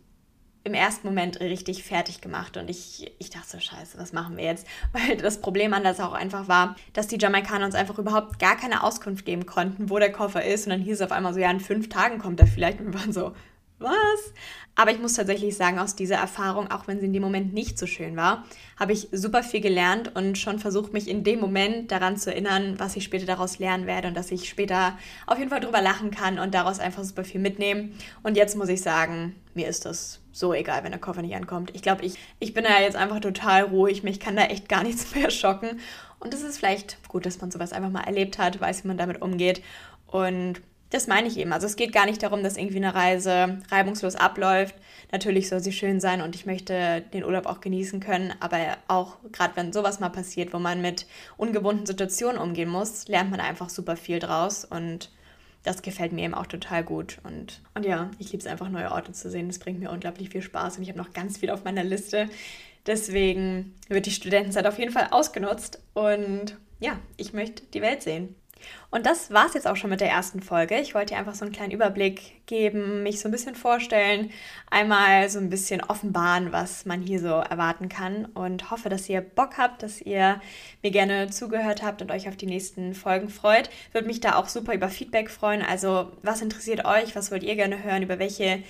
im 0.65 0.74
ersten 0.74 1.08
Moment 1.08 1.39
richtig 1.41 1.84
fertig 1.84 2.22
gemacht 2.22 2.58
und 2.58 2.72
ich, 2.72 3.12
ich 3.20 3.29
dachte 3.29 3.50
so, 3.50 3.60
scheiße, 3.60 4.00
was 4.00 4.13
machen 4.13 4.36
wir 4.36 4.46
jetzt? 4.46 4.65
Weil 4.91 5.15
das 5.15 5.39
Problem 5.39 5.74
an 5.75 5.84
das 5.84 6.00
auch 6.00 6.13
einfach 6.13 6.48
war, 6.48 6.75
dass 6.94 7.08
die 7.08 7.20
Jamaikaner 7.20 7.65
uns 7.65 7.75
einfach 7.75 8.00
überhaupt 8.00 8.39
gar 8.39 8.58
keine 8.58 8.84
Auskunft 8.84 9.25
geben 9.25 9.46
konnten, 9.46 9.91
wo 9.91 10.00
der 10.00 10.12
Koffer 10.12 10.44
ist 10.44 10.65
und 10.65 10.72
dann 10.72 10.82
hieß 10.82 10.96
es 10.96 11.01
auf 11.01 11.12
einmal 11.12 11.36
so, 11.36 11.39
ja, 11.39 11.51
in 11.51 11.60
fünf 11.60 11.88
Tagen 11.89 12.17
kommt 12.17 12.39
er 12.39 12.48
vielleicht 12.48 12.79
und 12.79 12.88
wir 12.88 13.00
waren 13.00 13.13
so, 13.13 13.34
was? 13.79 14.34
Aber 14.75 14.91
ich 14.91 15.00
muss 15.00 15.13
tatsächlich 15.13 15.55
sagen, 15.55 15.79
aus 15.79 15.96
dieser 15.96 16.17
Erfahrung, 16.17 16.70
auch 16.70 16.88
wenn 16.88 17.00
sie 17.00 17.05
in 17.05 17.13
dem 17.13 17.24
Moment 17.24 17.53
nicht 17.53 17.79
so 17.79 17.88
schön 17.88 18.17
war, 18.17 18.44
habe 18.77 18.91
ich 18.91 19.08
super 19.13 19.41
viel 19.41 19.62
gelernt 19.62 20.13
und 20.15 20.38
schon 20.38 20.60
versucht, 20.60 20.91
mich 20.91 21.08
in 21.08 21.24
dem 21.24 21.39
Moment 21.39 21.91
daran 21.91 22.17
zu 22.17 22.29
erinnern, 22.32 22.75
was 22.77 22.96
ich 22.98 23.05
später 23.05 23.25
daraus 23.25 23.58
lernen 23.58 23.88
werde 23.88 24.10
und 24.10 24.15
dass 24.15 24.32
ich 24.32 24.50
später 24.50 24.98
auf 25.27 25.38
jeden 25.38 25.50
Fall 25.50 25.62
drüber 25.62 25.82
lachen 25.82 26.12
kann 26.12 26.39
und 26.39 26.53
daraus 26.53 26.79
einfach 26.79 27.03
super 27.05 27.24
viel 27.24 27.39
mitnehmen. 27.39 27.98
Und 28.22 28.36
jetzt 28.36 28.58
muss 28.58 28.67
ich 28.67 28.82
sagen, 28.82 29.36
mir 29.53 29.67
ist 29.67 29.86
das 29.86 30.20
so 30.34 30.53
egal, 30.53 30.84
wenn 30.84 30.91
der 30.91 31.00
Koffer 31.00 31.22
nicht 31.22 31.36
ankommt. 31.36 31.72
Ich 31.74 31.82
glaube, 31.82 32.03
ich, 32.03 32.15
ich 32.39 32.53
bin 32.53 32.65
da 32.65 32.82
jetzt 32.82 32.98
einfach 32.98 33.22
total 33.22 33.63
ruhig. 33.63 34.03
Mich 34.03 34.20
kann 34.20 34.36
da 34.36 34.44
echt 34.44 34.67
gar 34.67 34.84
nichts 34.84 35.15
mehr 35.15 35.32
schocken. 35.32 35.79
Und 36.20 36.34
es 36.34 36.41
ist 36.41 36.58
vielleicht 36.58 37.08
gut, 37.08 37.25
dass 37.25 37.39
man 37.39 37.51
sowas 37.51 37.72
einfach 37.72 37.89
mal 37.89 38.03
erlebt 38.03 38.38
hat, 38.38 38.60
weiß, 38.60 38.84
wie 38.84 38.89
man 38.89 38.98
damit 38.98 39.22
umgeht. 39.22 39.62
Und 40.08 40.62
das 40.96 41.08
meine 41.08 41.28
ich 41.28 41.38
eben. 41.38 41.52
Also 41.52 41.68
es 41.68 41.75
geht 41.75 41.92
gar 41.92 42.06
nicht 42.06 42.24
darum, 42.24 42.42
dass 42.42 42.56
irgendwie 42.56 42.78
eine 42.78 42.96
Reise 42.96 43.60
reibungslos 43.70 44.16
abläuft. 44.16 44.75
Natürlich 45.12 45.50
soll 45.50 45.60
sie 45.60 45.74
schön 45.74 46.00
sein 46.00 46.22
und 46.22 46.36
ich 46.36 46.46
möchte 46.46 47.04
den 47.14 47.25
Urlaub 47.25 47.48
auch 47.48 47.60
genießen 47.60 48.00
können. 48.00 48.34
Aber 48.40 48.58
auch 48.88 49.18
gerade 49.34 49.58
wenn 49.58 49.74
sowas 49.74 50.00
mal 50.00 50.10
passiert, 50.10 50.54
wo 50.54 50.60
man 50.60 50.82
mit 50.82 51.06
ungewohnten 51.36 51.86
Situationen 51.86 52.42
umgehen 52.42 52.70
muss, 52.70 53.10
lernt 53.10 53.30
man 53.30 53.42
einfach 53.42 53.70
super 53.70 53.98
viel 53.98 54.20
draus 54.20 54.64
und 54.64 55.12
das 55.64 55.82
gefällt 55.82 56.14
mir 56.14 56.24
eben 56.24 56.34
auch 56.34 56.48
total 56.48 56.84
gut. 56.84 57.18
Und, 57.24 57.62
und 57.74 57.86
ja, 57.86 58.10
ich 58.18 58.32
liebe 58.32 58.42
es 58.42 58.48
einfach, 58.48 58.70
neue 58.70 58.92
Orte 58.92 59.12
zu 59.12 59.30
sehen. 59.30 59.48
Das 59.48 59.60
bringt 59.60 59.80
mir 59.80 59.92
unglaublich 59.92 60.30
viel 60.30 60.44
Spaß 60.44 60.78
und 60.78 60.84
ich 60.84 60.90
habe 60.90 61.00
noch 61.00 61.12
ganz 61.12 61.40
viel 61.40 61.50
auf 61.50 61.66
meiner 61.66 61.84
Liste. 61.84 62.30
Deswegen 62.86 63.75
wird 63.90 64.06
die 64.06 64.12
Studentenzeit 64.12 64.66
auf 64.66 64.80
jeden 64.80 64.94
Fall 64.94 65.10
ausgenutzt 65.12 65.82
und 65.94 66.56
ja, 66.80 67.00
ich 67.18 67.34
möchte 67.34 67.64
die 67.74 67.82
Welt 67.82 68.04
sehen. 68.04 68.36
Und 68.90 69.06
das 69.06 69.32
war 69.32 69.48
es 69.48 69.54
jetzt 69.54 69.68
auch 69.68 69.76
schon 69.76 69.90
mit 69.90 70.02
der 70.02 70.10
ersten 70.10 70.42
Folge. 70.42 70.80
Ich 70.80 70.96
wollte 70.96 71.14
dir 71.14 71.20
einfach 71.20 71.36
so 71.36 71.44
einen 71.44 71.54
kleinen 71.54 71.72
Überblick 71.72 72.46
geben, 72.46 73.04
mich 73.04 73.20
so 73.20 73.28
ein 73.28 73.32
bisschen 73.32 73.56
vorstellen, 73.56 74.32
einmal 74.70 75.30
so 75.30 75.40
ein 75.40 75.50
bisschen 75.50 75.82
offenbaren, 75.82 76.52
was 76.52 76.86
man 76.86 77.02
hier 77.02 77.20
so 77.20 77.28
erwarten 77.28 77.90
kann 77.90 78.26
und 78.26 78.72
hoffe, 78.72 78.90
dass 78.90 79.10
ihr 79.10 79.22
Bock 79.22 79.58
habt, 79.58 79.84
dass 79.84 80.02
ihr 80.02 80.40
mir 80.82 80.92
gerne 80.92 81.30
zugehört 81.30 81.84
habt 81.84 82.02
und 82.02 82.12
euch 82.12 82.30
auf 82.30 82.38
die 82.38 82.46
nächsten 82.46 82.94
Folgen 82.94 83.30
freut. 83.30 83.70
Würde 83.92 84.08
mich 84.08 84.22
da 84.22 84.36
auch 84.36 84.48
super 84.48 84.74
über 84.74 84.90
Feedback 84.90 85.30
freuen. 85.30 85.62
Also, 85.62 86.12
was 86.22 86.42
interessiert 86.42 86.86
euch? 86.86 87.16
Was 87.16 87.32
wollt 87.32 87.44
ihr 87.44 87.56
gerne 87.56 87.84
hören? 87.84 88.04
Über 88.04 88.20
welche 88.20 88.64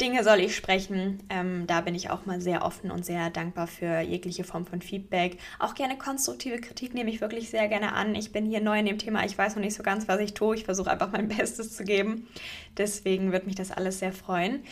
Dinge 0.00 0.22
soll 0.22 0.38
ich 0.38 0.54
sprechen. 0.54 1.22
Ähm, 1.28 1.66
da 1.66 1.80
bin 1.80 1.94
ich 1.94 2.10
auch 2.10 2.24
mal 2.24 2.40
sehr 2.40 2.64
offen 2.64 2.90
und 2.90 3.04
sehr 3.04 3.30
dankbar 3.30 3.66
für 3.66 4.00
jegliche 4.00 4.44
Form 4.44 4.64
von 4.64 4.80
Feedback. 4.80 5.38
Auch 5.58 5.74
gerne 5.74 5.98
konstruktive 5.98 6.60
Kritik 6.60 6.94
nehme 6.94 7.10
ich 7.10 7.20
wirklich 7.20 7.50
sehr 7.50 7.66
gerne 7.68 7.92
an. 7.94 8.14
Ich 8.14 8.30
bin 8.32 8.46
hier 8.46 8.60
neu 8.60 8.78
in 8.78 8.86
dem 8.86 8.98
Thema. 8.98 9.24
Ich 9.24 9.36
weiß 9.36 9.56
noch 9.56 9.62
nicht 9.62 9.74
so 9.74 9.82
ganz, 9.82 10.06
was 10.06 10.20
ich 10.20 10.34
tue. 10.34 10.54
Ich 10.54 10.64
versuche 10.64 10.90
einfach 10.90 11.10
mein 11.10 11.28
Bestes 11.36 11.76
zu 11.76 11.84
geben. 11.84 12.28
Deswegen 12.76 13.32
wird 13.32 13.46
mich 13.46 13.56
das 13.56 13.72
alles 13.72 13.98
sehr 13.98 14.12
freuen. 14.12 14.62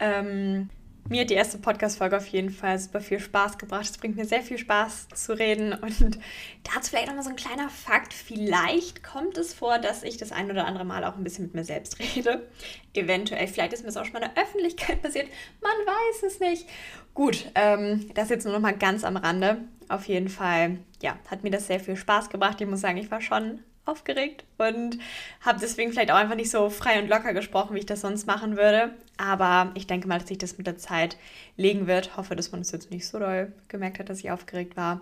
Ähm, 0.00 0.70
mir 1.08 1.22
hat 1.22 1.30
die 1.30 1.34
erste 1.34 1.58
Podcast-Folge 1.58 2.16
auf 2.16 2.26
jeden 2.26 2.50
Fall 2.50 2.78
super 2.78 3.00
viel 3.00 3.20
Spaß 3.20 3.58
gebracht. 3.58 3.84
Es 3.84 3.98
bringt 3.98 4.16
mir 4.16 4.24
sehr 4.24 4.42
viel 4.42 4.58
Spaß 4.58 5.08
zu 5.14 5.38
reden. 5.38 5.72
Und 5.72 6.18
dazu 6.62 6.90
vielleicht 6.90 7.08
nochmal 7.08 7.24
so 7.24 7.30
ein 7.30 7.36
kleiner 7.36 7.68
Fakt. 7.68 8.14
Vielleicht 8.14 9.02
kommt 9.02 9.36
es 9.36 9.52
vor, 9.52 9.78
dass 9.78 10.02
ich 10.02 10.16
das 10.16 10.32
ein 10.32 10.50
oder 10.50 10.66
andere 10.66 10.84
Mal 10.84 11.04
auch 11.04 11.16
ein 11.16 11.24
bisschen 11.24 11.44
mit 11.44 11.54
mir 11.54 11.64
selbst 11.64 11.98
rede. 12.00 12.48
Eventuell, 12.94 13.46
vielleicht 13.46 13.74
ist 13.74 13.80
mir 13.80 13.88
das 13.88 13.96
auch 13.96 14.04
schon 14.04 14.14
mal 14.14 14.22
in 14.22 14.30
der 14.34 14.42
Öffentlichkeit 14.42 15.02
passiert. 15.02 15.28
Man 15.60 15.72
weiß 15.72 16.22
es 16.26 16.40
nicht. 16.40 16.66
Gut, 17.12 17.50
ähm, 17.54 18.10
das 18.14 18.30
jetzt 18.30 18.44
nur 18.44 18.54
nochmal 18.54 18.76
ganz 18.76 19.04
am 19.04 19.16
Rande. 19.16 19.58
Auf 19.88 20.06
jeden 20.06 20.28
Fall, 20.28 20.78
ja, 21.02 21.18
hat 21.30 21.44
mir 21.44 21.50
das 21.50 21.66
sehr 21.66 21.80
viel 21.80 21.96
Spaß 21.96 22.30
gebracht. 22.30 22.60
Ich 22.60 22.66
muss 22.66 22.80
sagen, 22.80 22.96
ich 22.96 23.10
war 23.10 23.20
schon 23.20 23.60
aufgeregt 23.86 24.44
und 24.58 24.98
habe 25.40 25.60
deswegen 25.60 25.92
vielleicht 25.92 26.10
auch 26.10 26.16
einfach 26.16 26.36
nicht 26.36 26.50
so 26.50 26.70
frei 26.70 27.00
und 27.00 27.08
locker 27.08 27.34
gesprochen, 27.34 27.74
wie 27.74 27.80
ich 27.80 27.86
das 27.86 28.00
sonst 28.00 28.26
machen 28.26 28.56
würde. 28.56 28.94
Aber 29.16 29.72
ich 29.74 29.86
denke 29.86 30.08
mal, 30.08 30.18
dass 30.18 30.28
sich 30.28 30.38
das 30.38 30.58
mit 30.58 30.66
der 30.66 30.78
Zeit 30.78 31.16
legen 31.56 31.86
wird. 31.86 32.16
Hoffe, 32.16 32.36
dass 32.36 32.52
man 32.52 32.62
es 32.62 32.72
jetzt 32.72 32.90
nicht 32.90 33.06
so 33.06 33.18
doll 33.18 33.52
gemerkt 33.68 33.98
hat, 33.98 34.08
dass 34.08 34.20
ich 34.20 34.30
aufgeregt 34.30 34.76
war. 34.76 35.00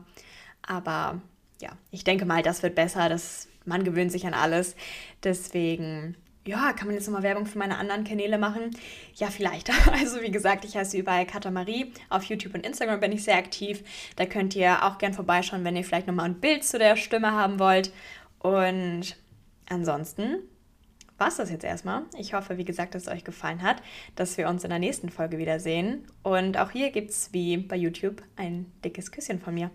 Aber 0.63 1.21
ja, 1.61 1.71
ich 1.91 2.05
denke 2.05 2.25
mal, 2.25 2.43
das 2.43 2.63
wird 2.63 2.75
besser. 2.75 3.09
Das, 3.09 3.49
man 3.65 3.85
gewöhnt 3.85 4.13
sich 4.13 4.27
an 4.27 4.35
alles. 4.35 4.75
Deswegen 5.23 6.17
ja, 6.45 6.73
kann 6.73 6.89
man 6.89 6.97
jetzt 6.97 7.07
nochmal 7.07 7.23
Werbung 7.23 7.47
für 7.47 7.59
meine 7.59 7.79
anderen 7.79 8.03
Kanäle 8.03 8.37
machen? 8.37 8.77
Ja, 9.15 9.29
vielleicht. 9.29 9.71
Also 9.93 10.23
wie 10.23 10.31
gesagt, 10.31 10.65
ich 10.65 10.77
heiße 10.77 10.97
überall 10.97 11.27
Katamarie. 11.27 11.93
Auf 12.09 12.25
YouTube 12.25 12.55
und 12.55 12.67
Instagram 12.67 12.99
bin 12.99 13.13
ich 13.13 13.23
sehr 13.23 13.37
aktiv. 13.37 13.85
Da 14.17 14.27
könnt 14.27 14.57
ihr 14.57 14.85
auch 14.85 14.99
gern 14.99 15.15
vorbeischauen, 15.15 15.65
wenn 15.65 15.77
ihr 15.77 15.85
vielleicht 15.85 16.09
nochmal 16.09 16.27
ein 16.27 16.41
Bild 16.41 16.65
zu 16.65 16.79
der 16.79 16.97
Stimme 16.97 17.31
haben 17.31 17.61
wollt. 17.61 17.93
Und 18.43 19.17
ansonsten 19.69 20.39
war 21.19 21.29
es 21.29 21.37
das 21.37 21.51
jetzt 21.51 21.65
erstmal. 21.65 22.03
Ich 22.19 22.35
hoffe, 22.35 22.59
wie 22.59 22.65
gesagt, 22.65 22.95
dass 22.95 23.03
es 23.03 23.09
euch 23.09 23.23
gefallen 23.23 23.63
hat, 23.63 23.83
dass 24.17 24.37
wir 24.37 24.49
uns 24.49 24.65
in 24.65 24.71
der 24.71 24.81
nächsten 24.81 25.09
Folge 25.09 25.39
wiedersehen. 25.39 26.05
Und 26.25 26.59
auch 26.59 26.71
hier 26.71 26.91
gibt 26.91 27.11
es 27.11 27.33
wie 27.33 27.57
bei 27.57 27.77
YouTube 27.77 28.23
ein 28.37 28.67
dickes 28.85 29.13
Küsschen 29.13 29.39
von 29.39 29.55
mir. 29.55 29.71